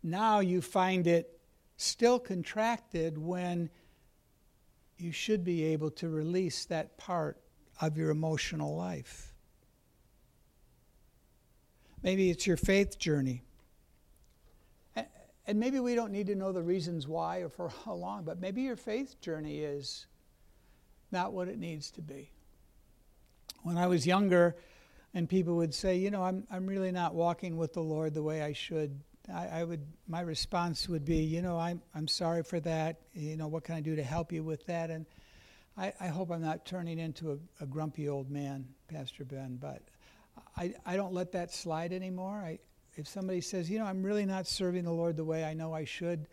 now 0.02 0.40
you 0.40 0.60
find 0.60 1.06
it 1.06 1.38
still 1.76 2.18
contracted 2.18 3.16
when 3.16 3.70
you 4.98 5.12
should 5.12 5.44
be 5.44 5.62
able 5.62 5.90
to 5.92 6.08
release 6.08 6.64
that 6.64 6.98
part 6.98 7.38
of 7.80 7.96
your 7.96 8.10
emotional 8.10 8.76
life. 8.76 9.25
Maybe 12.02 12.30
it's 12.30 12.46
your 12.46 12.56
faith 12.56 12.98
journey. 12.98 13.42
and 15.46 15.58
maybe 15.58 15.80
we 15.80 15.94
don't 15.94 16.12
need 16.12 16.26
to 16.26 16.34
know 16.34 16.52
the 16.52 16.62
reasons 16.62 17.06
why 17.06 17.38
or 17.38 17.48
for 17.48 17.70
how 17.84 17.94
long, 17.94 18.24
but 18.24 18.40
maybe 18.40 18.62
your 18.62 18.76
faith 18.76 19.20
journey 19.20 19.60
is 19.60 20.06
not 21.10 21.32
what 21.32 21.48
it 21.48 21.58
needs 21.58 21.90
to 21.92 22.02
be. 22.02 22.30
When 23.62 23.76
I 23.78 23.86
was 23.86 24.06
younger, 24.06 24.56
and 25.14 25.28
people 25.28 25.56
would 25.56 25.72
say, 25.72 25.96
you 25.96 26.10
know, 26.10 26.22
I'm, 26.22 26.46
I'm 26.50 26.66
really 26.66 26.92
not 26.92 27.14
walking 27.14 27.56
with 27.56 27.72
the 27.72 27.80
Lord 27.80 28.12
the 28.12 28.22
way 28.22 28.42
I 28.42 28.52
should, 28.52 29.00
I, 29.32 29.46
I, 29.48 29.64
would, 29.64 29.80
my 30.06 30.20
response 30.20 30.88
would 30.88 31.04
be, 31.04 31.16
you 31.16 31.42
know, 31.42 31.58
I'm, 31.58 31.80
I'm 31.94 32.06
sorry 32.06 32.42
for 32.42 32.60
that. 32.60 33.00
You 33.14 33.36
know, 33.36 33.48
what 33.48 33.64
can 33.64 33.74
I 33.76 33.80
do 33.80 33.96
to 33.96 34.02
help 34.02 34.30
you 34.30 34.44
with 34.44 34.66
that? 34.66 34.90
And 34.90 35.06
I, 35.76 35.92
I 36.00 36.08
hope 36.08 36.30
I'm 36.30 36.42
not 36.42 36.66
turning 36.66 36.98
into 36.98 37.32
a, 37.32 37.64
a 37.64 37.66
grumpy 37.66 38.08
old 38.08 38.30
man, 38.30 38.66
Pastor 38.88 39.24
Ben, 39.24 39.56
but 39.60 39.82
I, 40.56 40.74
I 40.84 40.96
don't 40.96 41.12
let 41.12 41.32
that 41.32 41.52
slide 41.52 41.92
anymore. 41.92 42.42
I, 42.44 42.58
if 42.94 43.06
somebody 43.06 43.40
says, 43.40 43.70
you 43.70 43.78
know, 43.78 43.84
I'm 43.84 44.02
really 44.02 44.24
not 44.24 44.46
serving 44.46 44.84
the 44.84 44.92
Lord 44.92 45.16
the 45.16 45.24
way 45.24 45.44
I 45.44 45.54
know 45.54 45.74
I 45.74 45.84
should, 45.84 46.26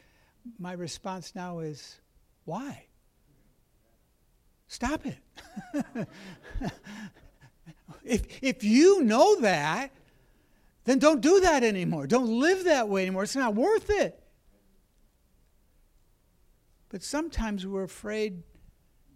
my 0.59 0.73
response 0.73 1.35
now 1.35 1.59
is, 1.59 1.99
why? 2.45 2.85
Stop 4.67 5.05
it. 5.05 5.17
if, 8.03 8.43
if 8.43 8.63
you 8.63 9.03
know 9.03 9.39
that, 9.41 9.91
then 10.85 10.99
don't 10.99 11.21
do 11.21 11.39
that 11.41 11.63
anymore. 11.63 12.07
Don't 12.07 12.39
live 12.39 12.65
that 12.65 12.89
way 12.89 13.03
anymore. 13.03 13.23
It's 13.23 13.35
not 13.35 13.55
worth 13.55 13.89
it. 13.89 14.19
But 16.89 17.03
sometimes 17.03 17.65
we're 17.65 17.83
afraid 17.83 18.43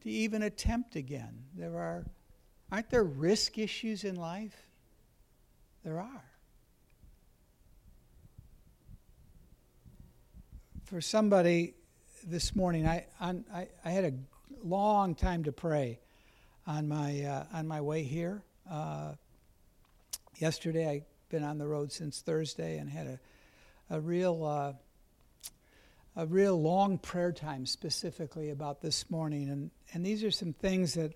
to 0.01 0.09
even 0.09 0.43
attempt 0.43 0.95
again. 0.95 1.43
There 1.55 1.77
are, 1.77 2.05
aren't 2.71 2.89
there 2.89 3.03
risk 3.03 3.57
issues 3.57 4.03
in 4.03 4.15
life? 4.15 4.66
There 5.87 6.01
are. 6.01 6.25
For 10.83 10.99
somebody 10.99 11.75
this 12.25 12.53
morning, 12.57 12.85
I, 12.85 13.05
I, 13.21 13.69
I 13.85 13.89
had 13.91 14.03
a 14.03 14.11
long 14.65 15.15
time 15.15 15.45
to 15.45 15.53
pray 15.53 16.01
on 16.65 16.89
my, 16.89 17.23
uh, 17.23 17.45
on 17.53 17.69
my 17.69 17.79
way 17.79 18.03
here. 18.03 18.43
Uh, 18.69 19.13
yesterday, 20.35 20.89
I've 20.89 21.29
been 21.29 21.45
on 21.45 21.57
the 21.57 21.67
road 21.67 21.93
since 21.93 22.19
Thursday 22.19 22.79
and 22.79 22.89
had 22.89 23.07
a, 23.07 23.95
a 23.95 24.01
real. 24.01 24.43
Uh, 24.43 24.73
a 26.17 26.25
real 26.25 26.59
long 26.59 26.97
prayer 26.97 27.31
time 27.31 27.65
specifically 27.65 28.49
about 28.49 28.81
this 28.81 29.09
morning, 29.09 29.49
and, 29.51 29.69
and 29.93 30.03
these 30.03 30.23
are 30.23 30.31
some 30.31 30.51
things 30.51 30.95
that 30.95 31.13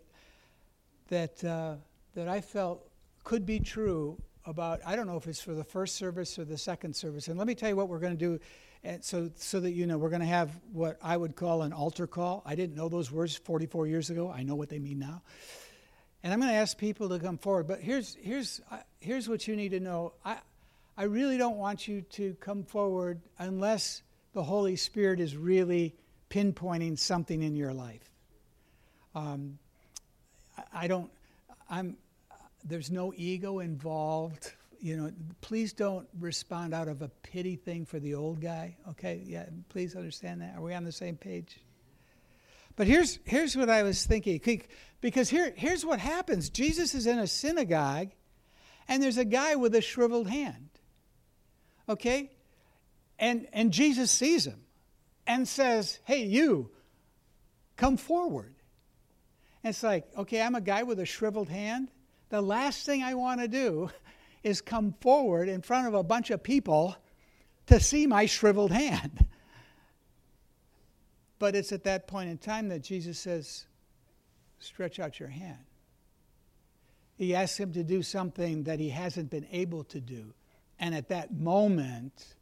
that 1.10 1.44
uh, 1.44 1.78
that 2.14 2.28
I 2.28 2.40
felt 2.40 2.88
could 3.24 3.44
be 3.44 3.60
true 3.60 4.22
about. 4.46 4.82
I 4.86 4.96
don't 4.96 5.08
know 5.08 5.18
if 5.18 5.28
it's 5.28 5.42
for 5.42 5.54
the 5.54 5.64
first 5.64 5.96
service 5.96 6.38
or 6.40 6.46
the 6.46 6.58
second 6.58 6.96
service. 6.96 7.28
And 7.28 7.38
let 7.38 7.48
me 7.48 7.56
tell 7.56 7.70
you 7.70 7.76
what 7.76 7.90
we're 7.90 8.00
going 8.00 8.18
to 8.18 8.20
do, 8.20 8.40
and 8.84 9.04
so 9.04 9.30
so 9.36 9.60
that 9.60 9.72
you 9.72 9.86
know, 9.86 9.98
we're 9.98 10.10
going 10.10 10.22
to 10.22 10.28
have 10.28 10.52
what 10.72 10.98
I 11.02 11.16
would 11.16 11.36
call 11.36 11.62
an 11.62 11.74
altar 11.74 12.08
call. 12.08 12.44
I 12.46 12.56
didn't 12.56 12.76
know 12.76 12.90
those 12.90 13.12
words 13.12 13.36
44 13.36 13.88
years 13.88 14.10
ago. 14.10 14.32
I 14.32 14.44
know 14.44 14.56
what 14.56 14.70
they 14.70 14.80
mean 14.80 15.00
now. 15.00 15.22
And 16.24 16.32
I'm 16.32 16.40
going 16.40 16.52
to 16.52 16.58
ask 16.58 16.78
people 16.78 17.10
to 17.10 17.20
come 17.20 17.38
forward. 17.38 17.68
But 17.68 17.82
here's 17.82 18.16
here's 18.22 18.62
uh, 18.72 18.78
here's 19.00 19.28
what 19.28 19.48
you 19.48 19.56
need 19.56 19.70
to 19.70 19.80
know. 19.80 20.14
I 20.24 20.38
I 20.98 21.04
really 21.06 21.38
don't 21.38 21.58
want 21.58 21.88
you 21.88 22.02
to 22.02 22.36
come 22.40 22.64
forward 22.64 23.22
unless 23.40 24.04
the 24.34 24.44
Holy 24.44 24.76
Spirit 24.76 25.20
is 25.20 25.36
really 25.36 25.96
pinpointing 26.30 26.98
something 26.98 27.42
in 27.42 27.56
your 27.56 27.74
life. 27.74 28.10
Um, 29.14 29.58
I 30.74 30.88
don't, 30.88 31.10
I'm, 31.70 31.98
there's 32.64 32.92
no 32.92 33.14
ego 33.16 33.60
involved. 33.60 34.52
You 34.80 34.98
know, 34.98 35.12
please 35.42 35.74
don't 35.74 36.08
respond 36.20 36.74
out 36.74 36.88
of 36.88 37.02
a 37.02 37.10
pity 37.10 37.56
thing 37.56 37.86
for 37.86 38.00
the 38.00 38.16
old 38.16 38.42
guy. 38.42 38.78
Okay, 38.90 39.22
yeah, 39.26 39.46
please 39.70 39.96
understand 39.96 40.42
that. 40.42 40.56
Are 40.56 40.62
we 40.62 40.74
on 40.74 40.84
the 40.84 40.92
same 40.92 41.18
page? 41.18 41.60
But 42.76 42.88
here's 42.88 43.20
here's 43.26 43.56
what 43.56 43.70
I 43.70 43.84
was 43.84 44.06
thinking, 44.06 44.42
because 45.02 45.30
here 45.30 45.54
here's 45.56 45.86
what 45.86 46.00
happens. 46.00 46.50
Jesus 46.50 46.96
is 46.96 47.06
in 47.06 47.20
a 47.20 47.28
synagogue, 47.28 48.10
and 48.88 49.04
there's 49.04 49.18
a 49.18 49.26
guy 49.26 49.56
with 49.56 49.76
a 49.76 49.82
shriveled 49.82 50.30
hand. 50.30 50.70
Okay, 51.90 52.32
and, 53.22 53.48
and 53.54 53.72
Jesus 53.72 54.10
sees 54.10 54.46
him 54.46 54.64
and 55.28 55.48
says, 55.48 56.00
Hey, 56.04 56.24
you, 56.24 56.72
come 57.78 57.96
forward. 57.96 58.56
And 59.64 59.70
it's 59.70 59.84
like, 59.84 60.08
okay, 60.18 60.42
I'm 60.42 60.56
a 60.56 60.62
guy 60.62 60.82
with 60.84 61.00
a 61.00 61.06
shriveled 61.06 61.48
hand. 61.48 61.92
The 62.32 62.42
last 62.42 62.86
thing 62.86 63.04
I 63.04 63.14
want 63.14 63.42
to 63.42 63.48
do 63.50 63.92
is 64.44 64.62
come 64.62 64.96
forward 65.02 65.50
in 65.50 65.62
front 65.62 65.88
of 65.88 65.94
a 65.94 66.02
bunch 66.02 66.32
of 66.32 66.42
people 66.42 66.96
to 67.68 67.80
see 67.80 68.08
my 68.08 68.26
shriveled 68.26 68.72
hand. 68.72 69.26
But 71.40 71.56
it's 71.56 71.74
at 71.74 71.84
that 71.84 72.08
point 72.08 72.30
in 72.30 72.38
time 72.38 72.70
that 72.70 72.84
Jesus 72.84 73.20
says, 73.20 73.66
Stretch 74.60 75.00
out 75.00 75.20
your 75.20 75.30
hand. 75.30 75.58
He 77.18 77.36
asks 77.36 77.60
him 77.60 77.74
to 77.74 77.84
do 77.84 78.02
something 78.02 78.64
that 78.64 78.80
he 78.80 78.90
hasn't 78.90 79.30
been 79.30 79.48
able 79.52 79.84
to 79.86 80.00
do. 80.00 80.34
And 80.80 80.96
at 80.96 81.10
that 81.10 81.34
moment, 81.34 82.36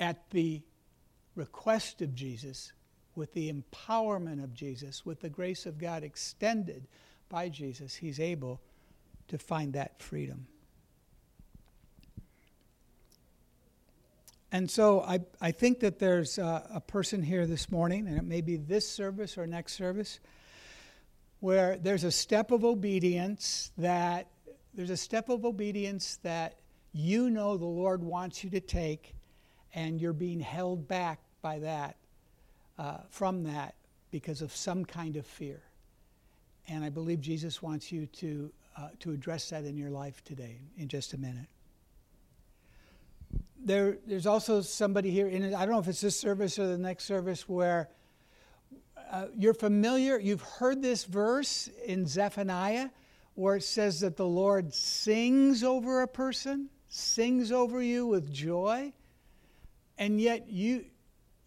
at 0.00 0.28
the 0.30 0.62
request 1.36 2.02
of 2.02 2.14
Jesus, 2.14 2.72
with 3.14 3.32
the 3.34 3.52
empowerment 3.52 4.42
of 4.42 4.52
Jesus, 4.52 5.06
with 5.06 5.20
the 5.20 5.30
grace 5.30 5.64
of 5.64 5.78
God 5.78 6.02
extended 6.02 6.88
by 7.28 7.48
Jesus, 7.48 7.94
he's 7.94 8.18
able 8.18 8.60
to 9.30 9.38
find 9.38 9.72
that 9.72 10.00
freedom. 10.00 10.46
And 14.52 14.70
so 14.70 15.00
I, 15.00 15.20
I 15.40 15.52
think 15.52 15.80
that 15.80 15.98
there's 15.98 16.38
a, 16.38 16.68
a 16.74 16.80
person 16.80 17.22
here 17.22 17.46
this 17.46 17.70
morning, 17.70 18.08
and 18.08 18.18
it 18.18 18.24
may 18.24 18.40
be 18.40 18.56
this 18.56 18.88
service 18.88 19.38
or 19.38 19.46
next 19.46 19.74
service, 19.74 20.18
where 21.38 21.78
there's 21.78 22.04
a 22.04 22.10
step 22.10 22.50
of 22.50 22.64
obedience 22.64 23.70
that 23.78 24.26
there's 24.74 24.90
a 24.90 24.96
step 24.96 25.28
of 25.28 25.44
obedience 25.44 26.18
that 26.22 26.56
you 26.92 27.30
know 27.30 27.56
the 27.56 27.64
Lord 27.64 28.02
wants 28.02 28.44
you 28.44 28.50
to 28.50 28.60
take 28.60 29.14
and 29.74 30.00
you're 30.00 30.12
being 30.12 30.40
held 30.40 30.88
back 30.88 31.20
by 31.42 31.60
that, 31.60 31.96
uh, 32.78 32.98
from 33.08 33.44
that, 33.44 33.74
because 34.10 34.42
of 34.42 34.54
some 34.54 34.84
kind 34.84 35.16
of 35.16 35.26
fear. 35.26 35.62
And 36.68 36.84
I 36.84 36.88
believe 36.88 37.20
Jesus 37.20 37.62
wants 37.62 37.90
you 37.90 38.06
to, 38.06 38.52
uh, 38.80 38.88
to 39.00 39.12
address 39.12 39.50
that 39.50 39.64
in 39.64 39.76
your 39.76 39.90
life 39.90 40.24
today, 40.24 40.58
in 40.76 40.88
just 40.88 41.12
a 41.12 41.18
minute. 41.18 41.48
There, 43.62 43.98
there's 44.06 44.26
also 44.26 44.62
somebody 44.62 45.10
here, 45.10 45.28
in, 45.28 45.54
I 45.54 45.66
don't 45.66 45.70
know 45.70 45.80
if 45.80 45.88
it's 45.88 46.00
this 46.00 46.18
service 46.18 46.58
or 46.58 46.66
the 46.66 46.78
next 46.78 47.04
service, 47.04 47.48
where 47.48 47.90
uh, 49.10 49.26
you're 49.36 49.54
familiar, 49.54 50.18
you've 50.18 50.40
heard 50.40 50.80
this 50.80 51.04
verse 51.04 51.68
in 51.84 52.06
Zephaniah 52.06 52.88
where 53.34 53.56
it 53.56 53.62
says 53.62 54.00
that 54.00 54.16
the 54.16 54.26
Lord 54.26 54.72
sings 54.72 55.62
over 55.64 56.02
a 56.02 56.08
person, 56.08 56.68
sings 56.88 57.52
over 57.52 57.82
you 57.82 58.06
with 58.06 58.32
joy. 58.32 58.92
And 59.98 60.20
yet 60.20 60.50
you 60.50 60.86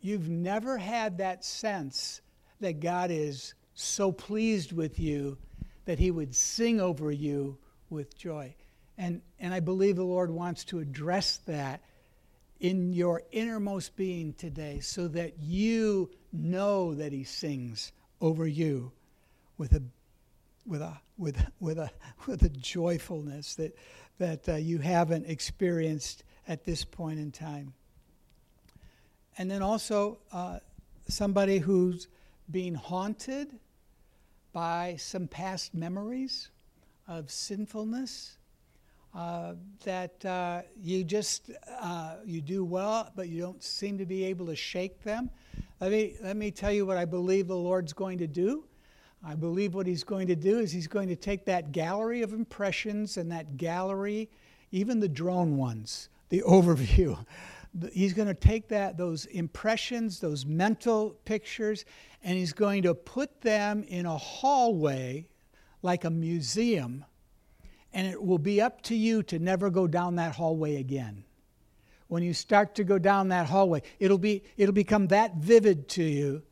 you've 0.02 0.28
never 0.30 0.78
had 0.78 1.18
that 1.20 1.46
sense 1.46 2.22
that 2.60 2.80
God 2.80 3.10
is 3.10 3.54
so 3.74 4.12
pleased 4.12 4.74
with 4.74 5.00
you 5.00 5.38
that 5.86 6.00
he 6.00 6.12
would 6.12 6.36
sing 6.36 6.80
over 6.80 7.12
you 7.12 7.58
with 7.90 8.18
joy. 8.18 8.56
And 8.98 9.22
and 9.40 9.54
I 9.54 9.60
believe 9.60 9.96
the 9.96 10.04
Lord 10.04 10.30
wants 10.30 10.64
to 10.66 10.80
address 10.80 11.38
that 11.48 11.82
in 12.60 12.94
your 12.94 13.24
innermost 13.32 13.96
being 13.96 14.34
today 14.34 14.80
so 14.80 15.08
that 15.10 15.34
you 15.40 16.10
know 16.32 16.94
that 16.96 17.12
he 17.12 17.24
sings 17.24 17.92
over 18.22 18.48
you 18.48 18.92
with 19.58 19.74
a 19.74 19.84
with 20.66 20.82
a 20.82 20.98
with 21.18 21.46
with 21.60 21.78
a 21.78 21.92
with 22.26 22.44
a 22.44 22.50
joyfulness 22.50 23.56
that 23.56 23.76
that 24.18 24.48
uh, 24.48 24.56
you 24.56 24.78
haven't 24.78 25.26
experienced 25.26 26.24
at 26.48 26.64
this 26.64 26.86
point 26.86 27.20
in 27.20 27.32
time 27.32 27.74
and 29.38 29.50
then 29.50 29.62
also 29.62 30.20
uh, 30.32 30.60
somebody 31.08 31.58
who's 31.58 32.08
being 32.50 32.76
haunted 32.76 33.60
by 34.54 34.96
some 34.98 35.28
past 35.28 35.74
memories 35.74 36.50
of 37.08 37.30
sinfulness 37.30 38.38
uh, 39.16 39.54
that 39.84 40.24
uh, 40.26 40.62
you 40.82 41.04
just 41.04 41.52
uh, 41.82 42.16
you 42.26 42.40
do 42.40 42.64
well 42.64 43.12
but 43.16 43.30
you 43.30 43.42
don't 43.42 43.62
seem 43.62 43.98
to 43.98 44.06
be 44.06 44.24
able 44.24 44.46
to 44.46 44.56
shake 44.56 45.04
them. 45.04 45.30
Let 45.82 45.92
me 45.92 46.16
let 46.22 46.38
me 46.38 46.52
tell 46.52 46.72
you 46.72 46.86
what 46.86 46.98
i 46.98 47.06
believe 47.06 47.48
the 47.48 47.58
lord's 47.58 47.94
going 47.94 48.20
to 48.20 48.28
do. 48.28 48.64
I 49.26 49.36
believe 49.36 49.74
what 49.74 49.88
he's 49.88 50.04
going 50.04 50.28
to 50.28 50.36
do 50.36 50.60
is 50.60 50.72
he's 50.72 50.88
going 50.88 51.08
to 51.08 51.16
take 51.16 51.46
that 51.46 51.72
gallery 51.72 52.22
of 52.22 52.34
impressions 52.34 53.18
and 53.18 53.32
that 53.32 53.58
gallery 53.58 54.30
even 54.72 55.00
the 55.00 55.10
drone 55.10 55.58
ones 55.58 56.10
the 56.30 56.42
overview 56.42 57.18
he's 57.92 58.14
going 58.14 58.28
to 58.28 58.34
take 58.34 58.68
that 58.68 58.98
those 58.98 59.26
impressions 59.26 60.20
those 60.20 60.46
mental 60.46 61.12
pictures 61.26 61.86
and 62.24 62.38
he's 62.38 62.54
going 62.54 62.84
to 62.84 62.94
put 62.94 63.42
them 63.42 63.84
in 63.88 64.06
a 64.06 64.18
hallway 64.18 65.28
like 65.82 66.04
a 66.04 66.10
museum 66.10 67.04
and 67.94 68.08
it 68.08 68.22
will 68.22 68.40
be 68.40 68.60
up 68.60 68.82
to 68.82 68.96
you 68.96 69.24
to 69.24 69.40
never 69.40 69.70
go 69.70 69.88
down 69.88 70.16
that 70.16 70.36
hallway 70.36 70.78
again. 70.78 71.24
When 72.08 72.24
you 72.24 72.34
start 72.34 72.76
to 72.76 72.84
go 72.84 72.98
down 72.98 73.30
that 73.30 73.48
hallway, 73.48 73.84
it'll, 74.00 74.18
be, 74.18 74.44
it'll 74.58 74.74
become 74.74 75.08
that 75.08 75.36
vivid 75.36 75.88
to 75.90 76.04
you 76.04 76.44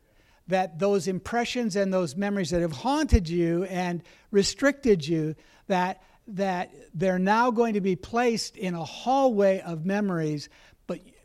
that 0.48 0.78
those 0.78 1.06
impressions 1.06 1.76
and 1.76 1.94
those 1.94 2.16
memories 2.16 2.50
that 2.50 2.60
have 2.60 2.72
haunted 2.72 3.28
you 3.28 3.64
and 3.64 4.02
restricted 4.32 5.06
you, 5.06 5.34
that, 5.68 6.02
that 6.26 6.72
they're 6.94 7.18
now 7.18 7.50
going 7.50 7.74
to 7.74 7.80
be 7.80 7.94
placed 7.94 8.56
in 8.56 8.74
a 8.74 8.84
hallway 8.84 9.60
of 9.60 9.86
memories 9.86 10.48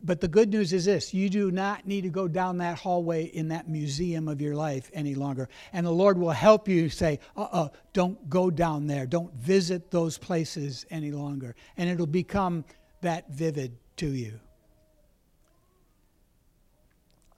but, 0.02 0.20
the 0.20 0.28
good 0.28 0.50
news 0.50 0.72
is 0.72 0.84
this 0.84 1.12
you 1.12 1.28
do 1.28 1.50
not 1.50 1.86
need 1.86 2.02
to 2.02 2.10
go 2.10 2.28
down 2.28 2.58
that 2.58 2.78
hallway 2.78 3.24
in 3.24 3.48
that 3.48 3.68
museum 3.68 4.28
of 4.28 4.40
your 4.40 4.54
life 4.54 4.90
any 4.92 5.14
longer. 5.14 5.48
And 5.72 5.86
the 5.86 5.90
Lord 5.90 6.18
will 6.18 6.30
help 6.30 6.68
you 6.68 6.88
say, 6.88 7.20
uh 7.36 7.42
uh-uh, 7.42 7.64
uh, 7.64 7.68
don't 7.92 8.28
go 8.28 8.50
down 8.50 8.86
there. 8.86 9.06
Don't 9.06 9.32
visit 9.34 9.90
those 9.90 10.18
places 10.18 10.86
any 10.90 11.10
longer. 11.10 11.54
And 11.76 11.88
it'll 11.88 12.06
become 12.06 12.64
that 13.00 13.30
vivid 13.30 13.76
to 13.96 14.06
you. 14.06 14.40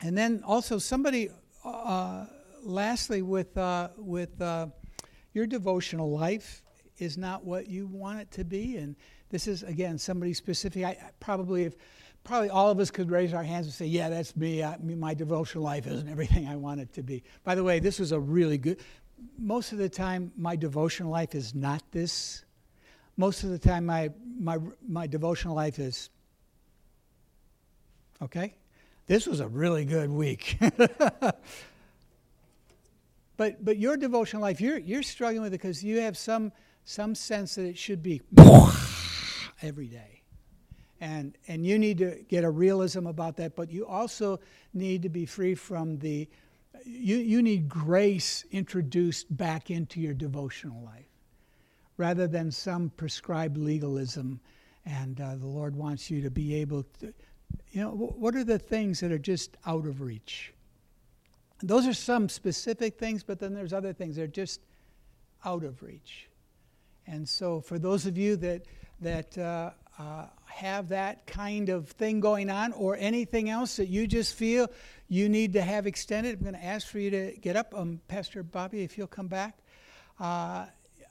And 0.00 0.16
then 0.16 0.42
also, 0.46 0.78
somebody, 0.78 1.30
uh, 1.64 2.26
lastly, 2.62 3.22
with, 3.22 3.56
uh, 3.58 3.88
with 3.98 4.40
uh, 4.40 4.68
your 5.34 5.46
devotional 5.46 6.10
life 6.10 6.62
is 6.98 7.18
not 7.18 7.44
what 7.44 7.68
you 7.68 7.86
want 7.86 8.20
it 8.20 8.30
to 8.32 8.44
be. 8.44 8.76
And 8.76 8.96
this 9.30 9.46
is, 9.46 9.62
again, 9.62 9.98
somebody 9.98 10.32
specific. 10.32 10.84
I, 10.84 10.96
probably 11.20 11.64
if 11.64 11.74
probably 12.30 12.48
all 12.48 12.70
of 12.70 12.78
us 12.78 12.92
could 12.92 13.10
raise 13.10 13.34
our 13.34 13.42
hands 13.42 13.66
and 13.66 13.74
say, 13.74 13.86
Yeah, 13.86 14.08
that's 14.08 14.36
me. 14.36 14.62
I, 14.62 14.76
my 14.78 15.14
devotional 15.14 15.64
life 15.64 15.88
isn't 15.88 16.08
everything 16.08 16.46
I 16.46 16.54
want 16.54 16.80
it 16.80 16.92
to 16.92 17.02
be. 17.02 17.24
By 17.42 17.56
the 17.56 17.64
way, 17.64 17.80
this 17.80 17.98
was 17.98 18.12
a 18.12 18.20
really 18.20 18.56
good, 18.56 18.78
most 19.36 19.72
of 19.72 19.78
the 19.78 19.88
time, 19.88 20.30
my 20.36 20.54
devotional 20.54 21.10
life 21.10 21.34
is 21.34 21.56
not 21.56 21.82
this. 21.90 22.44
Most 23.16 23.42
of 23.42 23.50
the 23.50 23.58
time, 23.58 23.84
my, 23.84 24.10
my, 24.38 24.58
my 24.88 25.08
devotional 25.08 25.56
life 25.56 25.80
is, 25.80 26.08
okay? 28.22 28.54
This 29.08 29.26
was 29.26 29.40
a 29.40 29.48
really 29.48 29.84
good 29.84 30.08
week. 30.08 30.56
but, 33.36 33.64
but 33.64 33.76
your 33.76 33.96
devotional 33.96 34.40
life, 34.40 34.60
you're, 34.60 34.78
you're 34.78 35.02
struggling 35.02 35.42
with 35.42 35.52
it 35.52 35.60
because 35.60 35.82
you 35.82 35.98
have 35.98 36.16
some, 36.16 36.52
some 36.84 37.16
sense 37.16 37.56
that 37.56 37.64
it 37.64 37.76
should 37.76 38.04
be 38.04 38.22
every 39.62 39.88
day 39.88 40.19
and 41.00 41.36
and 41.48 41.66
you 41.66 41.78
need 41.78 41.98
to 41.98 42.24
get 42.28 42.44
a 42.44 42.50
realism 42.50 43.06
about 43.06 43.36
that 43.36 43.56
but 43.56 43.70
you 43.70 43.86
also 43.86 44.38
need 44.74 45.02
to 45.02 45.08
be 45.08 45.26
free 45.26 45.54
from 45.54 45.98
the 45.98 46.28
you, 46.84 47.16
you 47.16 47.42
need 47.42 47.68
grace 47.68 48.44
introduced 48.52 49.34
back 49.36 49.70
into 49.70 50.00
your 50.00 50.14
devotional 50.14 50.82
life 50.82 51.08
rather 51.96 52.26
than 52.26 52.50
some 52.50 52.90
prescribed 52.96 53.56
legalism 53.56 54.40
and 54.86 55.20
uh, 55.20 55.36
the 55.36 55.46
lord 55.46 55.74
wants 55.74 56.10
you 56.10 56.20
to 56.20 56.30
be 56.30 56.54
able 56.54 56.84
to 56.98 57.12
you 57.70 57.82
know 57.82 57.90
what 57.90 58.34
are 58.34 58.44
the 58.44 58.58
things 58.58 59.00
that 59.00 59.12
are 59.12 59.18
just 59.18 59.56
out 59.66 59.86
of 59.86 60.00
reach? 60.00 60.52
Those 61.62 61.86
are 61.86 61.94
some 61.94 62.28
specific 62.28 62.98
things 62.98 63.22
but 63.22 63.38
then 63.38 63.54
there's 63.54 63.72
other 63.72 63.92
things 63.92 64.16
that 64.16 64.22
are 64.22 64.28
just 64.28 64.60
out 65.44 65.64
of 65.64 65.82
reach. 65.82 66.28
And 67.06 67.28
so 67.28 67.60
for 67.60 67.78
those 67.78 68.06
of 68.06 68.16
you 68.16 68.36
that 68.36 68.62
that 69.00 69.36
uh, 69.38 69.70
uh, 70.00 70.24
have 70.46 70.88
that 70.88 71.26
kind 71.26 71.68
of 71.68 71.88
thing 71.88 72.20
going 72.20 72.48
on 72.50 72.72
or 72.72 72.96
anything 72.98 73.50
else 73.50 73.76
that 73.76 73.88
you 73.88 74.06
just 74.06 74.34
feel 74.34 74.68
you 75.08 75.28
need 75.28 75.52
to 75.52 75.62
have 75.62 75.86
extended, 75.86 76.38
I'm 76.38 76.42
going 76.42 76.54
to 76.54 76.64
ask 76.64 76.86
for 76.86 76.98
you 76.98 77.10
to 77.10 77.32
get 77.40 77.56
up. 77.56 77.74
Um, 77.76 78.00
Pastor 78.08 78.42
Bobby, 78.42 78.82
if 78.82 78.96
you'll 78.96 79.06
come 79.06 79.28
back. 79.28 79.58
Uh, 80.18 80.66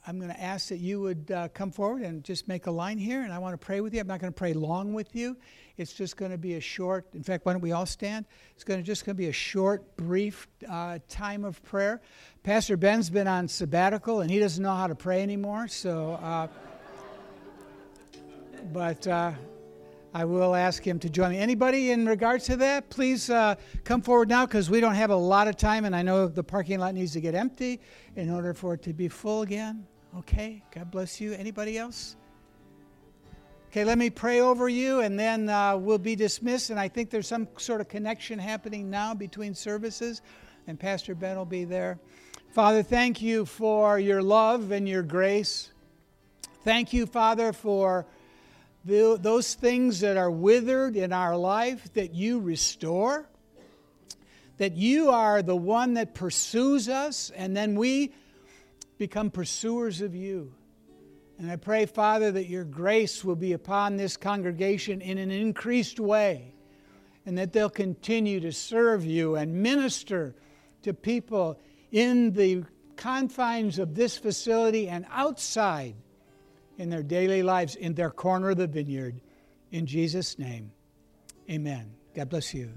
I'm 0.08 0.18
going 0.18 0.32
to 0.32 0.42
ask 0.42 0.70
that 0.70 0.78
you 0.78 1.02
would 1.02 1.30
uh, 1.30 1.50
come 1.50 1.72
forward 1.72 2.02
and 2.02 2.24
just 2.24 2.48
make 2.48 2.68
a 2.68 2.72
line 2.72 2.98
here, 2.98 3.22
and 3.22 3.34
I 3.34 3.38
want 3.38 3.60
to 3.60 3.64
pray 3.64 3.82
with 3.82 3.94
you. 3.94 4.00
I'm 4.00 4.08
not 4.08 4.20
going 4.22 4.32
to 4.32 4.38
pray 4.38 4.54
long 4.54 4.94
with 4.94 5.16
you. 5.16 5.38
It's 5.78 5.94
just 5.94 6.16
going 6.18 6.32
to 6.32 6.38
be 6.38 6.56
a 6.56 6.62
short. 6.62 7.06
In 7.14 7.22
fact, 7.22 7.46
why 7.46 7.52
don't 7.52 7.62
we 7.62 7.74
all 7.74 7.86
stand? 7.86 8.26
It's 8.56 8.64
going 8.64 8.80
to 8.80 8.86
just 8.86 9.06
going 9.06 9.16
to 9.16 9.22
be 9.22 9.28
a 9.28 9.34
short, 9.34 9.98
brief 9.98 10.48
uh, 10.68 11.00
time 11.10 11.44
of 11.44 11.62
prayer. 11.64 12.02
Pastor 12.44 12.78
Ben's 12.78 13.10
been 13.10 13.28
on 13.28 13.48
sabbatical, 13.48 14.22
and 14.22 14.32
he 14.32 14.40
doesn't 14.40 14.64
know 14.64 14.74
how 14.74 14.88
to 14.88 14.96
pray 14.96 15.22
anymore. 15.22 15.68
So. 15.68 16.50
But 18.74 19.08
uh, 19.08 19.32
I 20.14 20.26
will 20.26 20.56
ask 20.56 20.86
him 20.86 21.00
to 21.00 21.10
join 21.10 21.32
me. 21.32 21.38
Anybody 21.38 21.92
in 21.92 22.06
regards 22.06 22.46
to 22.46 22.56
that, 22.58 22.90
please 22.90 23.30
uh, 23.30 23.56
come 23.84 24.02
forward 24.02 24.28
now 24.28 24.46
because 24.46 24.70
we 24.70 24.80
don't 24.80 24.96
have 24.96 25.12
a 25.12 25.16
lot 25.16 25.48
of 25.48 25.56
time, 25.56 25.86
and 25.86 25.96
I 25.96 26.02
know 26.02 26.28
the 26.28 26.44
parking 26.44 26.80
lot 26.80 26.94
needs 26.94 27.14
to 27.14 27.22
get 27.22 27.36
empty 27.36 27.80
in 28.16 28.30
order 28.30 28.54
for 28.54 28.74
it 28.74 28.82
to 28.84 28.94
be 28.94 29.08
full 29.08 29.44
again. 29.44 29.86
Okay, 30.18 30.64
God 30.74 30.92
bless 30.92 31.22
you. 31.22 31.34
Anybody 31.34 31.78
else? 31.78 32.16
Okay, 33.70 33.84
let 33.84 33.98
me 34.00 34.10
pray 34.10 34.42
over 34.42 34.68
you, 34.68 35.02
and 35.02 35.20
then 35.20 35.48
uh, 35.48 35.78
we'll 35.78 36.00
be 36.00 36.16
dismissed. 36.16 36.72
And 36.72 36.80
I 36.80 36.88
think 36.88 37.12
there's 37.12 37.28
some 37.28 37.48
sort 37.58 37.82
of 37.82 37.88
connection 37.88 38.40
happening 38.40 38.90
now 38.90 39.14
between 39.14 39.54
services, 39.54 40.22
and 40.68 40.80
Pastor 40.80 41.14
Ben 41.14 41.38
will 41.38 41.46
be 41.46 41.66
there. 41.66 42.00
Father, 42.52 42.82
thank 42.82 43.22
you 43.22 43.46
for 43.46 44.00
your 44.00 44.24
love 44.24 44.72
and 44.72 44.90
your 44.90 45.04
grace. 45.04 45.72
Thank 46.64 46.94
you, 46.94 47.06
Father, 47.06 47.54
for 47.54 48.08
those 48.90 49.54
things 49.54 50.00
that 50.00 50.18
are 50.18 50.32
withered 50.32 50.96
in 50.96 51.14
our 51.14 51.38
life 51.38 51.94
that 51.94 52.14
you 52.14 52.40
restore, 52.40 53.30
that 54.58 54.76
you 54.76 55.12
are 55.12 55.42
the 55.42 55.56
one 55.56 55.94
that 55.94 56.14
pursues 56.14 56.90
us, 56.90 57.30
and 57.36 57.56
then 57.56 57.76
we 57.76 58.14
become 58.98 59.30
pursuers 59.30 60.02
of 60.02 60.16
you. 60.16 60.54
And 61.38 61.50
I 61.50 61.56
pray, 61.56 61.86
Father, 61.86 62.32
that 62.32 62.48
your 62.48 62.66
grace 62.66 63.24
will 63.24 63.38
be 63.38 63.54
upon 63.54 63.96
this 63.96 64.18
congregation 64.18 65.02
in 65.02 65.18
an 65.18 65.32
increased 65.32 66.00
way, 66.00 66.54
and 67.26 67.38
that 67.38 67.54
they'll 67.54 67.70
continue 67.70 68.40
to 68.42 68.52
serve 68.52 69.06
you 69.06 69.36
and 69.36 69.64
minister 69.64 70.36
to 70.82 70.94
people 70.94 71.60
in 71.92 72.34
the 72.34 72.66
confines 72.98 73.80
of 73.80 73.96
this 73.96 74.18
facility 74.18 74.90
and 74.90 75.06
outside 75.12 75.96
in 76.80 76.90
their 76.90 77.04
daily 77.04 77.44
lives, 77.44 77.76
in 77.76 77.94
their 77.94 78.10
corner 78.10 78.50
of 78.50 78.58
the 78.58 78.66
vineyard. 78.66 79.22
In 79.72 79.86
Jesus' 79.86 80.40
name, 80.40 80.72
amen. 81.50 81.92
God 82.16 82.30
bless 82.30 82.54
you. 82.54 82.74